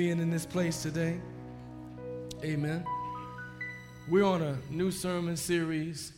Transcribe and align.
being 0.00 0.20
in 0.20 0.30
this 0.30 0.46
place 0.46 0.80
today. 0.80 1.18
Amen. 2.44 2.84
We're 4.08 4.22
on 4.22 4.42
a 4.42 4.56
new 4.70 4.92
sermon 4.92 5.36
series 5.36 6.12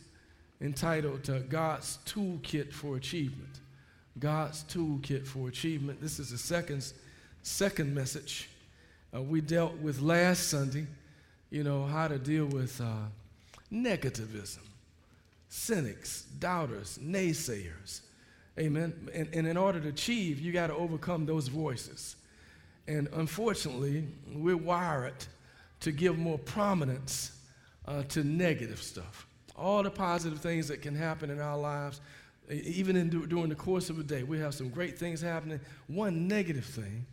entitled 0.61 1.27
uh, 1.27 1.39
God's 1.39 1.97
Toolkit 2.05 2.71
for 2.71 2.95
Achievement. 2.97 3.59
God's 4.19 4.63
Toolkit 4.65 5.25
for 5.25 5.47
Achievement. 5.47 5.99
This 5.99 6.19
is 6.19 6.29
the 6.29 6.37
second, 6.37 6.93
second 7.41 7.95
message. 7.95 8.49
Uh, 9.15 9.23
we 9.23 9.41
dealt 9.41 9.75
with 9.79 9.99
last 9.99 10.49
Sunday, 10.49 10.85
you 11.49 11.63
know, 11.63 11.83
how 11.83 12.07
to 12.07 12.19
deal 12.19 12.45
with 12.45 12.79
uh, 12.79 13.07
negativism, 13.73 14.59
cynics, 15.49 16.25
doubters, 16.37 16.99
naysayers. 17.01 18.01
Amen. 18.59 18.93
And, 19.11 19.27
and 19.33 19.47
in 19.47 19.57
order 19.57 19.79
to 19.79 19.87
achieve, 19.87 20.39
you 20.39 20.51
got 20.51 20.67
to 20.67 20.75
overcome 20.75 21.25
those 21.25 21.47
voices. 21.47 22.15
And 22.87 23.07
unfortunately, 23.13 24.07
we're 24.33 24.57
wired 24.57 25.13
to 25.81 25.91
give 25.91 26.17
more 26.17 26.37
prominence 26.37 27.31
uh, 27.87 28.03
to 28.03 28.23
negative 28.23 28.81
stuff. 28.81 29.27
All 29.55 29.83
the 29.83 29.91
positive 29.91 30.39
things 30.39 30.67
that 30.67 30.81
can 30.81 30.95
happen 30.95 31.29
in 31.29 31.39
our 31.39 31.57
lives, 31.57 32.01
even 32.49 32.95
in, 32.95 33.09
during 33.09 33.49
the 33.49 33.55
course 33.55 33.89
of 33.89 33.99
a 33.99 34.03
day, 34.03 34.23
we 34.23 34.39
have 34.39 34.53
some 34.53 34.69
great 34.69 34.97
things 34.97 35.21
happening. 35.21 35.59
One 35.87 36.27
negative 36.27 36.65
thing 36.65 37.05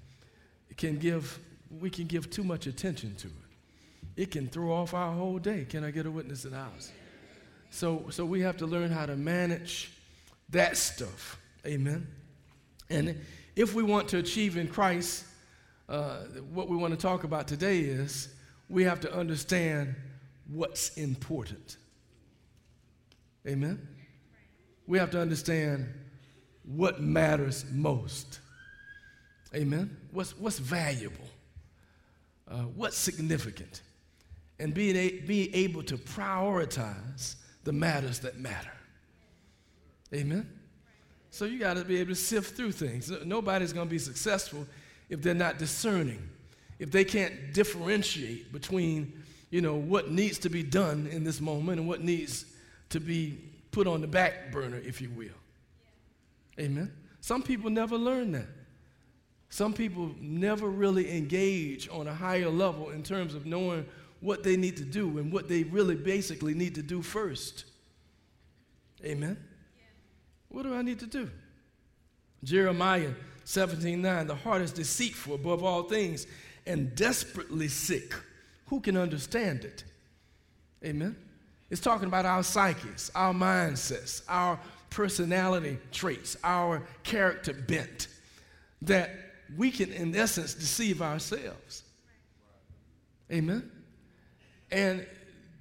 can 0.77 0.99
give, 0.99 1.39
we 1.81 1.91
can 1.91 2.07
give 2.07 2.31
too 2.31 2.45
much 2.45 2.67
attention 2.67 3.15
to 3.17 3.27
it. 3.29 4.23
It 4.23 4.31
can 4.31 4.49
throw 4.49 4.73
off 4.73 4.95
our 4.95 5.13
whole 5.13 5.39
day. 5.39 5.67
Can 5.69 5.85
I 5.85 5.91
get 5.91 6.07
a 6.07 6.11
witness 6.11 6.45
in 6.45 6.53
the 6.53 6.57
house? 6.57 6.91
So, 7.71 8.07
so 8.11 8.25
we 8.25 8.41
have 8.41 8.57
to 8.59 8.67
learn 8.67 8.91
how 8.91 9.07
to 9.07 9.15
manage 9.17 9.93
that 10.51 10.77
stuff. 10.77 11.39
Amen. 11.67 12.07
And 12.91 13.21
if 13.55 13.75
we 13.75 13.83
want 13.83 14.09
to 14.09 14.19
achieve 14.19 14.57
in 14.57 14.69
Christ, 14.69 15.25
uh, 15.89 16.19
what 16.53 16.69
we 16.69 16.77
want 16.77 16.93
to 16.93 17.01
talk 17.01 17.25
about 17.25 17.49
today 17.49 17.81
is 17.81 18.29
we 18.69 18.85
have 18.85 19.01
to 19.01 19.13
understand 19.13 19.95
what's 20.47 20.91
important. 20.97 21.77
Amen? 23.47 23.89
We 24.87 24.99
have 24.99 25.11
to 25.13 25.21
understand 25.21 25.89
what 26.65 27.01
matters 27.01 27.65
most. 27.71 28.41
Amen? 29.55 29.97
What's, 30.11 30.37
what's 30.39 30.59
valuable? 30.59 31.25
Uh, 32.51 32.63
what's 32.77 32.97
significant? 32.97 33.83
And 34.59 34.75
being 34.75 34.97
a, 34.97 35.21
be 35.21 35.55
able 35.55 35.83
to 35.85 35.97
prioritize 35.97 37.37
the 37.65 37.73
matters 37.73 38.19
that 38.21 38.39
matter. 38.39 38.73
Amen? 40.13 40.51
So 41.31 41.45
you 41.45 41.59
got 41.59 41.75
to 41.75 41.85
be 41.85 41.99
able 41.99 42.11
to 42.11 42.15
sift 42.15 42.57
through 42.57 42.73
things. 42.73 43.11
Nobody's 43.25 43.73
going 43.73 43.87
to 43.87 43.91
be 43.91 43.99
successful 43.99 44.67
if 45.09 45.23
they're 45.23 45.35
not 45.35 45.59
discerning, 45.59 46.29
if 46.79 46.91
they 46.91 47.05
can't 47.05 47.53
differentiate 47.53 48.53
between, 48.53 49.13
you 49.51 49.61
know, 49.61 49.75
what 49.75 50.11
needs 50.11 50.39
to 50.39 50.49
be 50.49 50.63
done 50.63 51.09
in 51.11 51.25
this 51.25 51.41
moment 51.41 51.81
and 51.81 51.89
what 51.89 52.03
needs 52.03 52.45
to 52.91 53.01
be 53.01 53.39
put 53.71 53.87
on 53.87 54.01
the 54.01 54.07
back 54.07 54.53
burner, 54.53 54.81
if 54.85 55.01
you 55.01 55.11
will. 55.11 55.29
Amen. 56.59 56.93
Some 57.21 57.43
people 57.43 57.71
never 57.71 57.97
learn 57.97 58.33
that. 58.33 58.47
Some 59.51 59.73
people 59.73 60.15
never 60.21 60.69
really 60.69 61.17
engage 61.17 61.89
on 61.89 62.07
a 62.07 62.15
higher 62.15 62.51
level 62.51 62.91
in 62.91 63.03
terms 63.03 63.35
of 63.35 63.47
knowing 63.47 63.87
what 64.21 64.43
they 64.43 64.57
need 64.57 64.77
to 64.77 64.85
do 64.85 65.19
and 65.19 65.33
what 65.33 65.49
they 65.49 65.63
really 65.63 65.95
basically 65.95 66.55
need 66.55 66.75
to 66.75 66.83
do 66.83 67.03
first. 67.03 67.65
Amen. 69.05 69.39
What 70.49 70.65
do 70.65 70.75
I 70.75 70.83
need 70.83 70.99
to 71.01 71.07
do? 71.07 71.31
Jeremiah 72.45 73.13
17 73.49 74.03
9, 74.03 74.27
the 74.27 74.35
heart 74.35 74.61
is 74.61 74.73
deceitful 74.73 75.35
above 75.35 75.65
all 75.65 75.85
things 75.85 76.27
and 76.67 76.95
desperately 76.95 77.67
sick. 77.67 78.13
Who 78.67 78.79
can 78.79 78.95
understand 78.95 79.65
it? 79.65 79.85
Amen. 80.85 81.17
It's 81.71 81.81
talking 81.81 82.09
about 82.09 82.27
our 82.27 82.43
psyches, 82.43 83.11
our 83.15 83.33
mindsets, 83.33 84.21
our 84.29 84.61
personality 84.91 85.79
traits, 85.93 86.37
our 86.45 86.83
character 87.05 87.55
bent, 87.55 88.09
that 88.83 89.13
we 89.57 89.71
can, 89.71 89.95
in 89.95 90.15
essence, 90.15 90.53
deceive 90.53 91.01
ourselves. 91.01 91.85
Amen. 93.33 93.71
And 94.71 95.07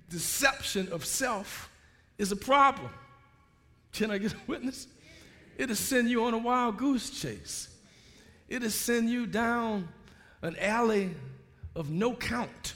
deception 0.09 0.91
of 0.91 1.05
self 1.05 1.69
is 2.17 2.33
a 2.33 2.37
problem. 2.37 2.91
Can 3.93 4.11
I 4.11 4.17
get 4.17 4.33
a 4.33 4.39
witness? 4.45 4.87
It'll 5.57 5.73
send 5.73 6.09
you 6.09 6.25
on 6.25 6.33
a 6.33 6.37
wild 6.37 6.75
goose 6.75 7.09
chase. 7.21 7.69
It'll 8.47 8.69
send 8.69 9.09
you 9.09 9.25
down 9.25 9.87
an 10.41 10.55
alley 10.59 11.11
of 11.75 11.89
no 11.89 12.13
count. 12.13 12.73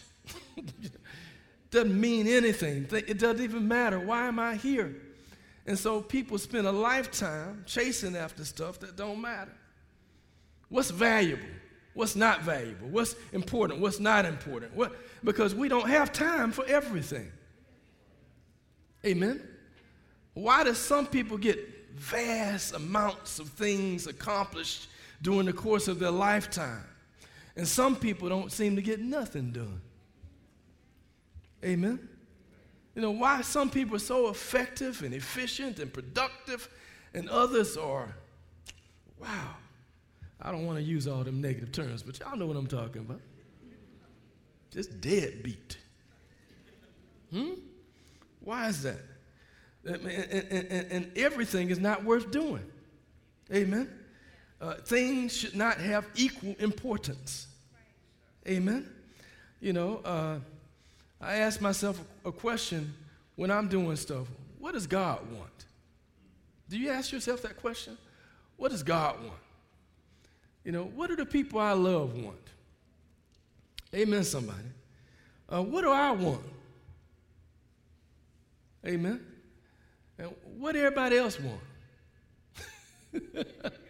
doesn't 1.71 1.99
mean 1.99 2.27
anything. 2.27 2.87
It 2.91 3.17
doesn't 3.17 3.41
even 3.41 3.67
matter. 3.67 3.99
Why 3.99 4.27
am 4.27 4.39
I 4.39 4.55
here? 4.55 4.95
And 5.65 5.79
so 5.79 6.01
people 6.01 6.37
spend 6.37 6.67
a 6.67 6.71
lifetime 6.71 7.63
chasing 7.65 8.15
after 8.15 8.43
stuff 8.43 8.79
that 8.79 8.97
don't 8.97 9.21
matter. 9.21 9.53
What's 10.69 10.91
valuable? 10.91 11.45
What's 11.93 12.15
not 12.15 12.41
valuable? 12.41 12.87
What's 12.87 13.15
important? 13.31 13.79
What's 13.79 13.99
not 13.99 14.25
important? 14.25 14.75
What? 14.75 14.95
Because 15.23 15.53
we 15.53 15.67
don't 15.69 15.89
have 15.89 16.11
time 16.11 16.51
for 16.51 16.65
everything. 16.65 17.31
Amen. 19.05 19.41
Why 20.33 20.63
do 20.63 20.73
some 20.73 21.05
people 21.07 21.37
get 21.37 21.57
vast 21.95 22.73
amounts 22.73 23.39
of 23.39 23.49
things 23.49 24.07
accomplished 24.07 24.87
during 25.21 25.45
the 25.45 25.53
course 25.53 25.87
of 25.87 25.99
their 25.99 26.11
lifetime. 26.11 26.83
And 27.55 27.67
some 27.67 27.95
people 27.95 28.29
don't 28.29 28.51
seem 28.51 28.75
to 28.75 28.81
get 28.81 28.99
nothing 28.99 29.51
done. 29.51 29.81
Amen? 31.63 32.07
You 32.95 33.01
know, 33.01 33.11
why 33.11 33.41
some 33.41 33.69
people 33.69 33.95
are 33.95 33.99
so 33.99 34.29
effective 34.29 35.01
and 35.03 35.13
efficient 35.13 35.79
and 35.79 35.93
productive, 35.93 36.69
and 37.13 37.29
others 37.29 37.77
are, 37.77 38.15
wow, 39.19 39.55
I 40.41 40.51
don't 40.51 40.65
want 40.65 40.79
to 40.79 40.83
use 40.83 41.07
all 41.07 41.23
them 41.23 41.41
negative 41.41 41.71
terms, 41.71 42.03
but 42.03 42.19
y'all 42.19 42.35
know 42.35 42.45
what 42.47 42.57
I'm 42.57 42.67
talking 42.67 43.01
about. 43.01 43.21
Just 44.71 44.99
deadbeat. 45.01 45.77
Hmm? 47.31 47.53
Why 48.39 48.67
is 48.67 48.83
that? 48.83 48.99
And, 49.85 50.05
and, 50.05 50.51
and, 50.51 50.91
and 50.91 51.17
everything 51.17 51.69
is 51.69 51.79
not 51.79 52.03
worth 52.03 52.31
doing. 52.31 52.63
Amen? 53.53 53.89
Uh, 54.61 54.75
things 54.75 55.35
should 55.35 55.55
not 55.55 55.77
have 55.77 56.05
equal 56.15 56.55
importance. 56.59 57.47
Amen? 58.47 58.87
You 59.59 59.73
know, 59.73 60.01
uh, 60.05 60.37
I 61.19 61.35
ask 61.37 61.59
myself 61.61 61.99
a 62.23 62.31
question 62.31 62.93
when 63.35 63.51
I'm 63.51 63.67
doing 63.67 63.95
stuff 63.95 64.27
what 64.59 64.73
does 64.75 64.85
God 64.85 65.19
want? 65.31 65.65
Do 66.69 66.77
you 66.77 66.91
ask 66.91 67.11
yourself 67.11 67.41
that 67.41 67.57
question? 67.57 67.97
What 68.55 68.69
does 68.69 68.83
God 68.83 69.19
want? 69.19 69.39
You 70.63 70.71
know, 70.71 70.83
what 70.83 71.09
do 71.09 71.15
the 71.15 71.25
people 71.25 71.59
I 71.59 71.73
love 71.73 72.13
want? 72.13 72.37
Amen, 73.93 74.23
somebody. 74.23 74.59
Uh, 75.49 75.63
what 75.63 75.81
do 75.81 75.91
I 75.91 76.11
want? 76.11 76.43
Amen. 78.85 79.25
And 80.19 80.29
what 80.57 80.75
everybody 80.75 81.17
else 81.17 81.39
want? 81.39 81.59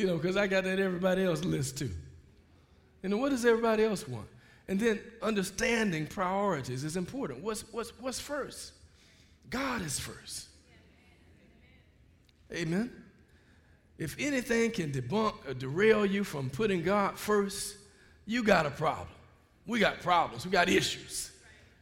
you 0.00 0.06
know, 0.06 0.16
because 0.16 0.36
I 0.36 0.46
got 0.46 0.64
that 0.64 0.78
everybody 0.78 1.24
else 1.24 1.44
list 1.44 1.78
too. 1.78 1.90
And 3.02 3.20
what 3.20 3.30
does 3.30 3.44
everybody 3.44 3.84
else 3.84 4.08
want? 4.08 4.26
And 4.66 4.78
then 4.78 5.00
understanding 5.22 6.06
priorities 6.06 6.84
is 6.84 6.96
important. 6.96 7.42
What's, 7.42 7.62
what's, 7.72 7.90
what's 8.00 8.20
first? 8.20 8.72
God 9.50 9.82
is 9.82 9.98
first. 9.98 10.48
Amen. 12.52 12.90
If 13.98 14.16
anything 14.18 14.70
can 14.70 14.90
debunk 14.92 15.34
or 15.46 15.54
derail 15.54 16.06
you 16.06 16.24
from 16.24 16.50
putting 16.50 16.82
God 16.82 17.18
first, 17.18 17.76
you 18.26 18.42
got 18.42 18.64
a 18.64 18.70
problem. 18.70 19.08
We 19.66 19.78
got 19.78 20.00
problems. 20.00 20.46
We 20.46 20.50
got 20.50 20.68
issues. 20.68 21.30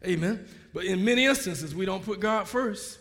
Amen. 0.05 0.47
But 0.75 0.85
in 0.85 1.05
many 1.05 1.27
instances, 1.27 1.75
we 1.75 1.87
don't 1.87 2.05
put 2.05 2.21
God 2.21 2.49
first. 2.49 2.99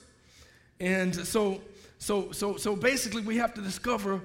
And 0.80 1.16
so, 1.16 1.62
so, 1.98 2.32
so, 2.32 2.58
so 2.58 2.76
basically, 2.76 3.22
we 3.24 3.38
have 3.38 3.54
to 3.56 3.62
discover 3.62 4.22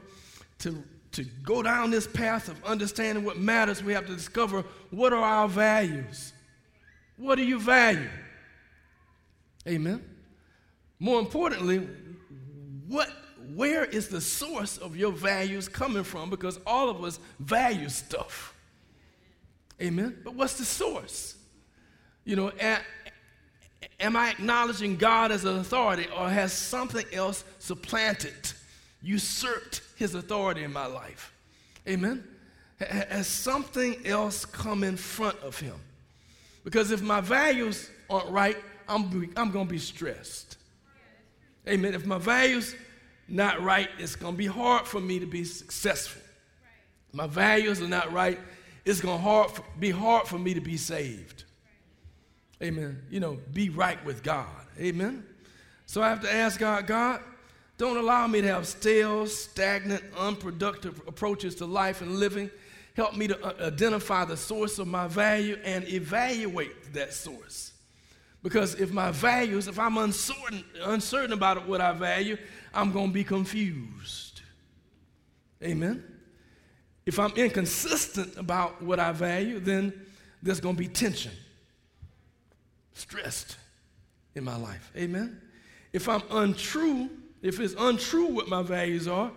to, 0.63 0.83
to 1.13 1.25
go 1.45 1.63
down 1.63 1.91
this 1.91 2.07
path 2.07 2.49
of 2.49 2.63
understanding 2.65 3.25
what 3.25 3.39
matters, 3.39 3.83
we 3.83 3.93
have 3.93 4.07
to 4.07 4.15
discover 4.15 4.65
what 4.91 5.13
are 5.13 5.23
our 5.23 5.49
values. 5.49 6.33
What 7.17 7.37
do 7.37 7.45
you 7.45 7.61
value? 7.61 8.11
Amen. 9.67 10.05
More 10.99 11.21
importantly, 11.21 11.89
what 12.89 13.09
where 13.55 13.85
is 13.85 14.09
the 14.09 14.21
source 14.21 14.79
of 14.79 14.97
your 14.97 15.13
values 15.13 15.69
coming 15.69 16.05
from? 16.05 16.31
Because 16.31 16.59
all 16.67 16.89
of 16.89 17.05
us 17.05 17.19
value 17.39 17.89
stuff. 17.89 18.55
Amen. 19.81 20.19
But 20.25 20.35
what's 20.35 20.55
the 20.55 20.65
source? 20.65 21.37
You 22.25 22.37
know, 22.37 22.53
am 24.01 24.17
I 24.17 24.31
acknowledging 24.31 24.97
God 24.97 25.33
as 25.33 25.45
an 25.45 25.59
authority 25.59 26.07
or 26.17 26.31
has 26.31 26.53
something 26.53 27.05
else 27.13 27.45
supplanted, 27.59 28.53
usurped 29.03 29.83
his 30.03 30.15
authority 30.15 30.65
in 30.65 30.73
my 30.73 30.87
life. 30.87 31.33
Amen? 31.89 32.25
has 32.81 33.29
something 33.29 34.05
else 34.05 34.45
come 34.45 34.83
in 34.83 34.97
front 34.97 35.39
of 35.41 35.59
him. 35.61 35.77
Because 36.65 36.91
if 36.91 37.01
my 37.01 37.21
values 37.21 37.89
aren't 38.11 38.29
right, 38.31 38.57
I'm, 38.89 39.33
I'm 39.37 39.53
going 39.53 39.67
to 39.67 39.73
be 39.73 39.79
stressed. 39.79 40.57
Amen. 41.69 41.95
If 41.95 42.07
my 42.07 42.19
values 42.19 42.75
not 43.29 43.63
right, 43.63 43.89
it's 43.99 44.17
going 44.17 44.35
to 44.35 44.39
be 44.39 44.47
hard 44.47 44.87
for 44.87 45.01
me 45.01 45.21
to 45.21 45.27
be 45.27 45.45
successful. 45.45 46.23
My 47.13 47.29
values 47.29 47.81
are 47.81 47.89
not 47.89 48.13
right, 48.13 48.39
it's 48.85 49.01
going 49.01 49.19
to 49.19 49.23
hard 49.23 49.51
for, 49.53 49.65
be 49.79 49.91
hard 49.91 50.27
for 50.27 50.39
me 50.39 50.55
to 50.55 50.61
be 50.61 50.77
saved. 50.77 51.45
Amen. 52.61 53.03
You 53.11 53.21
know, 53.21 53.39
be 53.53 53.69
right 53.69 54.03
with 54.05 54.23
God. 54.23 54.47
Amen. 54.79 55.25
So 55.87 56.03
I 56.03 56.09
have 56.09 56.23
to 56.23 56.33
ask 56.33 56.59
God, 56.59 56.87
God, 56.87 57.21
don't 57.83 57.97
allow 57.97 58.29
me 58.29 58.41
to 58.41 58.47
have 58.47 58.65
stale, 58.65 59.27
stagnant, 59.27 60.05
unproductive 60.17 61.03
approaches 61.09 61.57
to 61.57 61.67
life 61.67 62.01
and 62.01 62.15
living. 62.15 62.49
Help 62.95 63.17
me 63.17 63.27
to 63.27 63.45
uh, 63.45 63.67
identify 63.67 64.25
the 64.25 64.37
source 64.37 64.79
of 64.79 64.87
my 64.87 65.09
value 65.09 65.59
and 65.65 65.89
evaluate 65.89 66.93
that 66.93 67.13
source. 67.13 67.73
Because 68.41 68.77
if 68.77 68.93
my 68.93 69.11
values, 69.11 69.67
if 69.67 69.81
I'm 69.81 69.99
uncertain, 69.99 70.63
uncertain 70.85 71.33
about 71.33 71.67
what 71.67 71.81
I 71.81 71.91
value, 71.91 72.37
I'm 72.73 72.93
going 72.93 73.09
to 73.09 73.13
be 73.13 73.25
confused. 73.25 74.43
Amen. 75.61 76.05
If 77.05 77.19
I'm 77.19 77.33
inconsistent 77.33 78.37
about 78.37 78.81
what 78.81 79.01
I 79.01 79.11
value, 79.11 79.59
then 79.59 80.07
there's 80.41 80.61
going 80.61 80.77
to 80.77 80.81
be 80.81 80.87
tension, 80.87 81.33
stressed 82.93 83.57
in 84.37 84.45
my 84.45 84.57
life. 84.57 84.93
Amen. 84.97 85.41
If 85.93 86.09
I'm 86.09 86.23
untrue, 86.31 87.11
if 87.43 87.61
it's 87.61 87.75
untrue 87.77 88.27
what 88.27 88.49
my 88.49 88.63
values 88.63 89.09
are, 89.09 89.31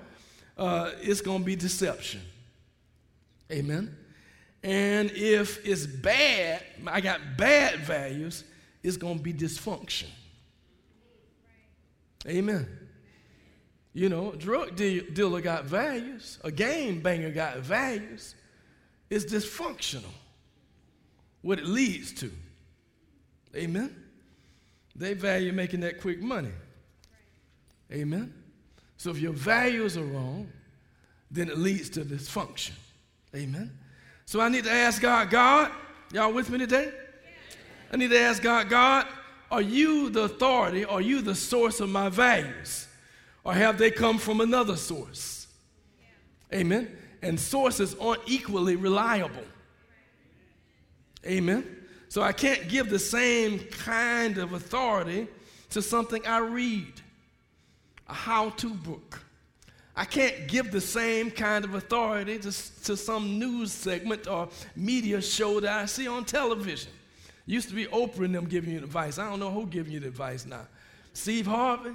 uh, 0.58 0.92
it's 1.02 1.22
going 1.22 1.40
to 1.40 1.46
be 1.46 1.56
deception. 1.56 2.22
Amen. 3.52 3.96
And 4.64 5.12
if 5.12 5.66
it's 5.66 5.86
bad, 5.86 6.64
I 6.88 7.02
got 7.02 7.20
bad 7.38 7.82
values, 7.82 8.44
it's 8.82 8.98
going 8.98 9.18
to 9.18 9.24
be 9.24 9.34
dysfunction. 9.34 10.08
Amen. 12.28 12.68
You 13.94 14.10
know, 14.10 14.32
a 14.32 14.36
drug 14.36 14.76
dealer 14.76 15.42
got 15.42 15.66
values, 15.66 16.40
a 16.44 16.52
game 16.52 17.02
banger 17.02 17.32
got 17.32 17.58
values. 17.58 18.36
It's 19.10 19.26
dysfunctional 19.26 20.04
what 21.42 21.60
it 21.60 21.66
leads 21.66 22.12
to. 22.14 22.32
Amen. 23.56 23.96
They 24.96 25.14
value 25.14 25.54
making 25.54 25.82
that 25.82 26.02
quick 26.02 26.22
money. 26.22 26.52
Amen. 27.92 28.34
So 28.98 29.12
if 29.12 29.20
your 29.20 29.34
values 29.34 29.98
are 29.98 30.04
wrong, 30.04 30.50
then 31.30 31.50
it 31.50 31.58
leads 31.58 31.90
to 31.92 32.02
dysfunction. 32.02 32.72
Amen. 33.36 33.72
So 34.26 34.40
I 34.40 34.50
need 34.50 34.64
to 34.64 34.72
ask 34.72 35.02
God, 35.02 35.30
God, 35.30 35.72
y'all 36.12 36.34
with 36.34 36.50
me 36.50 36.58
today? 36.58 36.92
I 37.92 37.98
need 37.98 38.10
to 38.10 38.20
ask 38.20 38.42
God, 38.42 38.70
God, 38.70 39.08
are 39.52 39.62
you 39.62 40.10
the 40.10 40.24
authority? 40.24 40.86
Are 40.86 41.02
you 41.02 41.22
the 41.22 41.36
source 41.36 41.80
of 41.80 41.90
my 41.90 42.10
values? 42.10 42.88
Or 43.44 43.54
have 43.54 43.78
they 43.78 43.92
come 43.92 44.18
from 44.18 44.42
another 44.42 44.76
source? 44.76 45.48
Amen. 46.54 46.98
And 47.22 47.40
sources 47.40 47.96
aren't 48.00 48.22
equally 48.26 48.76
reliable. 48.76 49.44
Amen. 51.26 51.86
So 52.10 52.22
I 52.22 52.32
can't 52.32 52.68
give 52.70 52.90
the 52.90 53.00
same 53.00 53.60
kind 53.60 54.38
of 54.38 54.54
authority 54.54 55.28
to 55.72 55.82
something 55.82 56.26
I 56.26 56.38
read, 56.40 57.02
a 58.08 58.14
how 58.14 58.50
to 58.52 58.70
book. 58.70 59.22
I 59.96 60.04
can't 60.04 60.48
give 60.48 60.72
the 60.72 60.82
same 60.82 61.32
kind 61.32 61.64
of 61.64 61.74
authority 61.74 62.38
to, 62.40 62.52
to 62.84 62.98
some 62.98 63.40
news 63.40 63.72
segment 63.72 64.28
or 64.28 64.50
media 64.76 65.22
show 65.22 65.62
that 65.62 65.72
I 65.72 65.86
see 65.86 66.08
on 66.08 66.26
television. 66.26 66.92
Used 67.46 67.70
to 67.70 67.76
be 67.76 67.86
Oprah 67.86 68.26
and 68.26 68.36
them 68.36 68.46
giving 68.46 68.74
you 68.74 68.80
advice. 68.80 69.18
I 69.20 69.30
don't 69.30 69.40
know 69.40 69.52
who 69.52 69.68
giving 69.68 69.94
you 69.94 70.02
the 70.02 70.08
advice 70.08 70.46
now. 70.46 70.68
Steve 71.14 71.48
Harvey? 71.48 71.92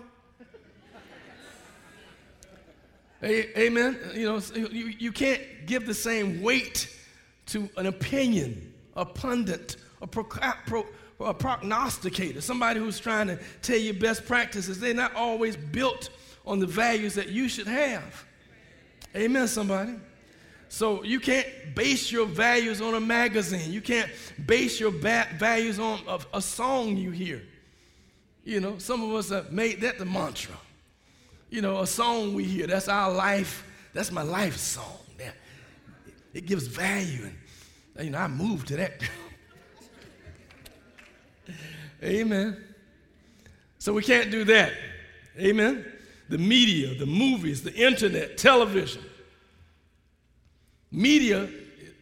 Amen. 3.24 3.98
You 4.14 4.26
know, 4.26 4.40
you, 4.54 4.94
you 4.98 5.12
can't 5.12 5.42
give 5.66 5.86
the 5.86 5.94
same 5.94 6.40
weight 6.40 6.88
to 7.46 7.68
an 7.76 7.86
opinion, 7.86 8.72
a 8.96 9.04
pundit, 9.04 9.76
a, 10.00 10.06
pro, 10.06 10.24
pro, 10.24 10.86
a 11.28 11.34
prognosticator, 11.34 12.40
somebody 12.40 12.80
who's 12.80 12.98
trying 12.98 13.26
to 13.26 13.38
tell 13.62 13.78
you 13.78 13.92
best 13.92 14.24
practices. 14.24 14.80
They're 14.80 14.94
not 14.94 15.14
always 15.14 15.56
built 15.56 16.10
on 16.46 16.58
the 16.58 16.66
values 16.66 17.14
that 17.14 17.28
you 17.28 17.48
should 17.48 17.66
have. 17.66 18.24
Amen, 19.14 19.48
somebody. 19.48 19.94
So 20.68 21.02
you 21.02 21.18
can't 21.20 21.46
base 21.74 22.12
your 22.12 22.26
values 22.26 22.80
on 22.80 22.94
a 22.94 23.00
magazine. 23.00 23.72
You 23.72 23.80
can't 23.80 24.10
base 24.46 24.78
your 24.78 24.92
values 24.92 25.78
on 25.78 26.00
a, 26.06 26.20
a 26.34 26.42
song 26.42 26.96
you 26.96 27.10
hear. 27.10 27.42
You 28.44 28.60
know, 28.60 28.78
some 28.78 29.02
of 29.02 29.14
us 29.14 29.30
have 29.30 29.52
made 29.52 29.80
that 29.80 29.98
the 29.98 30.04
mantra. 30.04 30.54
You 31.50 31.60
know, 31.60 31.80
a 31.80 31.86
song 31.86 32.34
we 32.34 32.44
hear, 32.44 32.66
that's 32.68 32.88
our 32.88 33.12
life, 33.12 33.66
that's 33.92 34.12
my 34.12 34.22
life 34.22 34.56
song. 34.56 34.98
It 36.32 36.46
gives 36.46 36.66
value. 36.66 37.28
And, 37.96 38.04
you 38.04 38.10
know, 38.10 38.18
I 38.18 38.28
moved 38.28 38.68
to 38.68 38.76
that. 38.76 39.02
Amen. 42.02 42.56
So 43.78 43.92
we 43.92 44.02
can't 44.02 44.30
do 44.30 44.44
that. 44.44 44.72
Amen. 45.38 45.84
The 46.28 46.38
media, 46.38 46.94
the 46.94 47.06
movies, 47.06 47.62
the 47.62 47.74
internet, 47.74 48.38
television, 48.38 49.02
Media 50.90 51.48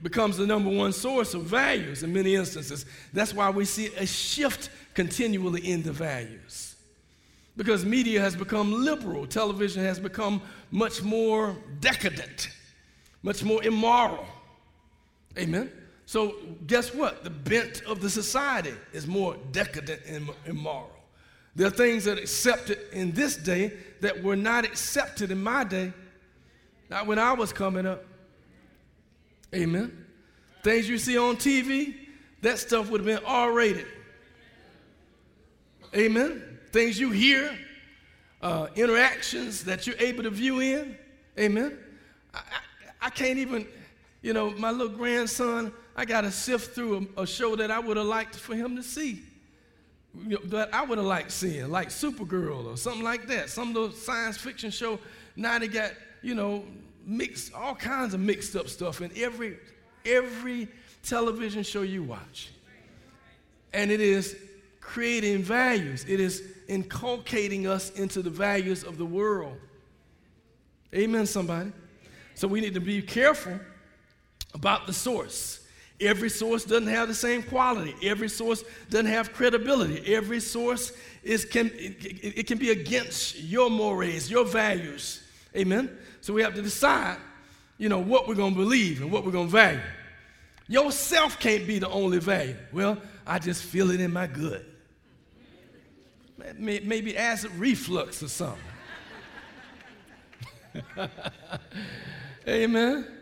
becomes 0.03 0.37
the 0.37 0.47
number 0.47 0.71
one 0.71 0.93
source 0.93 1.35
of 1.35 1.43
values 1.43 2.03
in 2.03 2.13
many 2.13 2.35
instances. 2.35 2.87
That's 3.13 3.35
why 3.35 3.51
we 3.51 3.65
see 3.65 3.87
a 3.97 4.07
shift 4.07 4.71
continually 4.95 5.69
in 5.69 5.83
the 5.83 5.93
values. 5.93 6.77
Because 7.57 7.85
media 7.85 8.21
has 8.21 8.37
become 8.37 8.73
liberal, 8.73 9.27
television 9.27 9.83
has 9.83 9.99
become 9.99 10.41
much 10.71 11.03
more 11.03 11.57
decadent, 11.81 12.51
much 13.23 13.43
more 13.43 13.63
immoral. 13.65 14.25
Amen. 15.37 15.71
So, 16.09 16.37
guess 16.67 16.95
what? 16.95 17.23
The 17.23 17.29
bent 17.29 17.83
of 17.83 18.01
the 18.01 18.09
society 18.09 18.73
is 18.95 19.07
more 19.07 19.37
decadent 19.53 20.01
and 20.07 20.31
immoral. 20.47 20.91
There 21.55 21.67
are 21.67 21.71
things 21.71 22.05
that 22.05 22.17
are 22.17 22.23
accepted 22.23 22.79
in 22.93 23.13
this 23.13 23.37
day 23.37 23.75
that 24.01 24.23
were 24.23 24.35
not 24.35 24.65
accepted 24.65 25.31
in 25.31 25.43
my 25.43 25.65
day, 25.65 25.93
not 26.89 27.07
when 27.07 27.19
I 27.19 27.35
was 27.35 27.53
coming 27.53 27.85
up. 27.85 28.07
Amen. 29.55 30.07
Things 30.65 30.89
you 30.89 30.97
see 30.97 31.19
on 31.19 31.37
TV, 31.37 31.95
that 32.41 32.59
stuff 32.59 32.89
would 32.89 33.03
have 33.03 33.07
been 33.07 33.27
R 33.27 33.53
rated. 33.53 33.87
Amen. 35.95 36.43
Things 36.73 36.99
you 36.99 37.11
hear, 37.11 37.55
uh, 38.41 38.69
interactions 38.77 39.63
that 39.65 39.87
you're 39.87 39.99
able 39.99 40.23
to 40.23 40.31
view 40.31 40.61
in. 40.61 40.97
Amen. 41.39 41.79
I, 42.33 42.39
I, 42.39 43.09
I, 43.09 43.11
can't 43.11 43.39
even, 43.39 43.67
you 44.23 44.33
know, 44.33 44.53
my 44.53 44.71
little 44.71 44.97
grandson, 44.97 45.71
I 45.99 46.05
got 46.05 46.21
to 46.21 46.31
sift 46.31 46.77
through 46.77 47.09
a, 47.17 47.23
a 47.23 47.27
show 47.27 47.57
that 47.57 47.73
I 47.73 47.81
would 47.81 47.97
have 47.97 48.07
liked 48.07 48.37
for 48.37 48.55
him 48.55 48.77
to 48.77 48.85
see. 48.85 49.21
You 50.17 50.37
know, 50.37 50.41
that 50.45 50.73
I 50.73 50.85
would 50.85 50.97
have 50.97 51.07
liked 51.09 51.33
seeing, 51.33 51.73
like 51.73 51.89
Supergirl 51.89 52.67
or 52.67 52.77
something 52.77 53.03
like 53.03 53.27
that. 53.27 53.51
Some 53.51 53.71
of 53.71 53.75
those 53.75 54.01
science 54.01 54.37
fiction 54.37 54.71
show, 54.71 55.01
now 55.35 55.59
they 55.59 55.67
got, 55.67 55.91
you 56.23 56.37
know, 56.37 56.65
mixed 57.05 57.53
all 57.53 57.75
kinds 57.75 58.15
of 58.15 58.21
mixed 58.21 58.55
up 58.55 58.69
stuff 58.69 59.01
in 59.01 59.11
every 59.17 59.59
every 60.07 60.69
television 61.03 61.65
show 61.65 61.83
you 61.83 62.05
watch. 62.05 62.53
And 63.73 63.91
it 63.91 64.01
is 64.01 64.37
creating 64.81 65.43
values. 65.43 66.05
It 66.09 66.21
is 66.21 66.45
inculcating 66.69 67.67
us 67.67 67.91
into 67.91 68.23
the 68.23 68.31
values 68.31 68.85
of 68.85 68.99
the 68.99 69.05
world. 69.05 69.59
Amen, 70.95 71.27
somebody. 71.27 71.73
So 72.37 72.47
we 72.47 72.61
need 72.61 72.75
to 72.75 72.81
be 72.81 73.03
careful 73.03 73.59
about 74.55 74.87
the 74.87 74.93
source. 74.93 75.65
Every 76.01 76.31
source 76.31 76.65
doesn't 76.65 76.89
have 76.89 77.09
the 77.09 77.15
same 77.15 77.43
quality. 77.43 77.95
Every 78.03 78.29
source 78.29 78.63
doesn't 78.89 79.07
have 79.07 79.33
credibility. 79.33 80.15
Every 80.15 80.39
source 80.39 80.93
is 81.25 81.45
can 81.45 81.67
it, 81.75 82.05
it 82.23 82.47
can 82.47 82.59
be 82.59 82.71
against 82.71 83.41
your 83.41 83.69
mores, 83.69 84.31
your 84.31 84.45
values. 84.45 85.23
Amen. 85.57 85.91
So 86.21 86.33
we 86.33 86.43
have 86.43 86.55
to 86.55 86.63
decide, 86.63 87.17
you 87.79 87.89
know, 87.89 87.99
what 87.99 88.29
we're 88.29 88.37
going 88.37 88.55
to 88.55 88.61
believe 88.61 89.03
and 89.03 89.11
what 89.11 89.25
we're 89.25 89.33
going 89.33 89.49
to 89.49 89.53
value. 89.53 89.81
Yourself 90.69 91.41
can't 91.41 91.67
be 91.67 91.79
the 91.79 91.89
only 91.89 92.19
value. 92.19 92.57
Well, 92.73 92.99
I 93.27 93.39
just 93.39 93.65
feel 93.65 93.91
it 93.91 94.01
in 94.01 94.13
my 94.13 94.27
gut. 94.27 94.65
Maybe 96.57 97.17
acid 97.17 97.51
reflux 97.53 98.23
or 98.23 98.29
something. 98.29 98.63
Amen. 102.49 103.18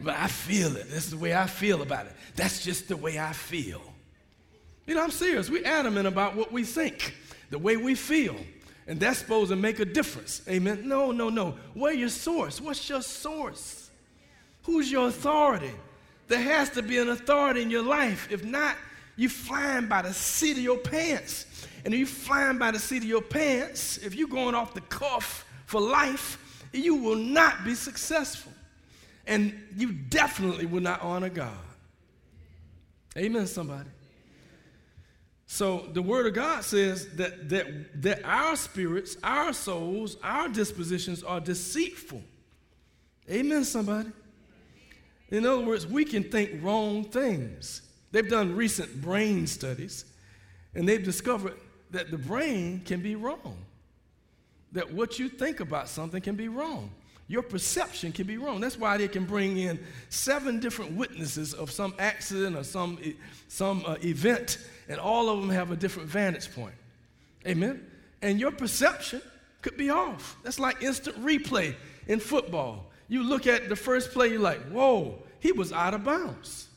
But 0.00 0.16
I 0.16 0.28
feel 0.28 0.76
it. 0.76 0.88
This 0.90 1.04
is 1.04 1.10
the 1.10 1.16
way 1.16 1.34
I 1.34 1.46
feel 1.46 1.82
about 1.82 2.06
it. 2.06 2.12
That's 2.36 2.62
just 2.62 2.88
the 2.88 2.96
way 2.96 3.18
I 3.18 3.32
feel. 3.32 3.82
You 4.86 4.94
know, 4.94 5.02
I'm 5.02 5.10
serious. 5.10 5.50
We're 5.50 5.66
adamant 5.66 6.06
about 6.06 6.36
what 6.36 6.52
we 6.52 6.64
think, 6.64 7.14
the 7.50 7.58
way 7.58 7.76
we 7.76 7.94
feel. 7.94 8.36
And 8.86 8.98
that's 8.98 9.18
supposed 9.18 9.50
to 9.50 9.56
make 9.56 9.80
a 9.80 9.84
difference. 9.84 10.40
Amen. 10.48 10.88
No, 10.88 11.12
no, 11.12 11.28
no. 11.28 11.56
Where 11.74 11.92
your 11.92 12.08
source? 12.08 12.60
What's 12.60 12.88
your 12.88 13.02
source? 13.02 13.90
Who's 14.62 14.90
your 14.90 15.08
authority? 15.08 15.72
There 16.28 16.40
has 16.40 16.70
to 16.70 16.82
be 16.82 16.98
an 16.98 17.08
authority 17.08 17.62
in 17.62 17.70
your 17.70 17.82
life. 17.82 18.28
If 18.30 18.44
not, 18.44 18.76
you're 19.16 19.30
flying 19.30 19.88
by 19.88 20.02
the 20.02 20.14
seat 20.14 20.52
of 20.52 20.62
your 20.62 20.78
pants. 20.78 21.66
And 21.84 21.92
if 21.92 22.00
you're 22.00 22.06
flying 22.06 22.58
by 22.58 22.70
the 22.70 22.78
seat 22.78 22.98
of 22.98 23.08
your 23.08 23.22
pants, 23.22 23.98
if 23.98 24.14
you're 24.14 24.28
going 24.28 24.54
off 24.54 24.74
the 24.74 24.80
cuff 24.82 25.44
for 25.66 25.80
life, 25.80 26.64
you 26.72 26.94
will 26.94 27.16
not 27.16 27.64
be 27.64 27.74
successful. 27.74 28.52
And 29.28 29.54
you 29.76 29.92
definitely 29.92 30.66
will 30.66 30.80
not 30.80 31.02
honor 31.02 31.28
God. 31.28 31.52
Amen, 33.16 33.46
somebody. 33.46 33.90
So 35.46 35.86
the 35.92 36.02
word 36.02 36.26
of 36.26 36.34
God 36.34 36.64
says 36.64 37.08
that, 37.16 37.48
that, 37.50 38.02
that 38.02 38.24
our 38.24 38.56
spirits, 38.56 39.16
our 39.22 39.52
souls, 39.52 40.16
our 40.22 40.48
dispositions 40.48 41.22
are 41.22 41.40
deceitful. 41.40 42.22
Amen, 43.30 43.64
somebody. 43.64 44.10
In 45.30 45.44
other 45.44 45.62
words, 45.62 45.86
we 45.86 46.04
can 46.04 46.24
think 46.24 46.62
wrong 46.62 47.04
things. 47.04 47.82
They've 48.12 48.28
done 48.28 48.56
recent 48.56 49.00
brain 49.02 49.46
studies, 49.46 50.06
and 50.74 50.88
they've 50.88 51.04
discovered 51.04 51.54
that 51.90 52.10
the 52.10 52.18
brain 52.18 52.80
can 52.84 53.02
be 53.02 53.14
wrong. 53.14 53.58
That 54.72 54.92
what 54.92 55.18
you 55.18 55.28
think 55.28 55.60
about 55.60 55.88
something 55.88 56.22
can 56.22 56.34
be 56.34 56.48
wrong. 56.48 56.90
Your 57.28 57.42
perception 57.42 58.10
can 58.10 58.26
be 58.26 58.38
wrong. 58.38 58.60
That's 58.60 58.78
why 58.78 58.96
they 58.96 59.06
can 59.06 59.26
bring 59.26 59.58
in 59.58 59.78
seven 60.08 60.60
different 60.60 60.92
witnesses 60.92 61.52
of 61.52 61.70
some 61.70 61.94
accident 61.98 62.56
or 62.56 62.64
some, 62.64 62.98
some 63.48 63.84
uh, 63.86 63.96
event, 64.02 64.58
and 64.88 64.98
all 64.98 65.28
of 65.28 65.40
them 65.40 65.50
have 65.50 65.70
a 65.70 65.76
different 65.76 66.08
vantage 66.08 66.52
point. 66.54 66.74
Amen? 67.46 67.86
And 68.22 68.40
your 68.40 68.50
perception 68.50 69.20
could 69.60 69.76
be 69.76 69.90
off. 69.90 70.36
That's 70.42 70.58
like 70.58 70.82
instant 70.82 71.22
replay 71.22 71.76
in 72.06 72.18
football. 72.18 72.86
You 73.08 73.22
look 73.22 73.46
at 73.46 73.68
the 73.68 73.76
first 73.76 74.12
play, 74.12 74.28
you're 74.28 74.40
like, 74.40 74.62
whoa, 74.70 75.22
he 75.38 75.52
was 75.52 75.70
out 75.70 75.92
of 75.92 76.04
bounds. 76.04 76.68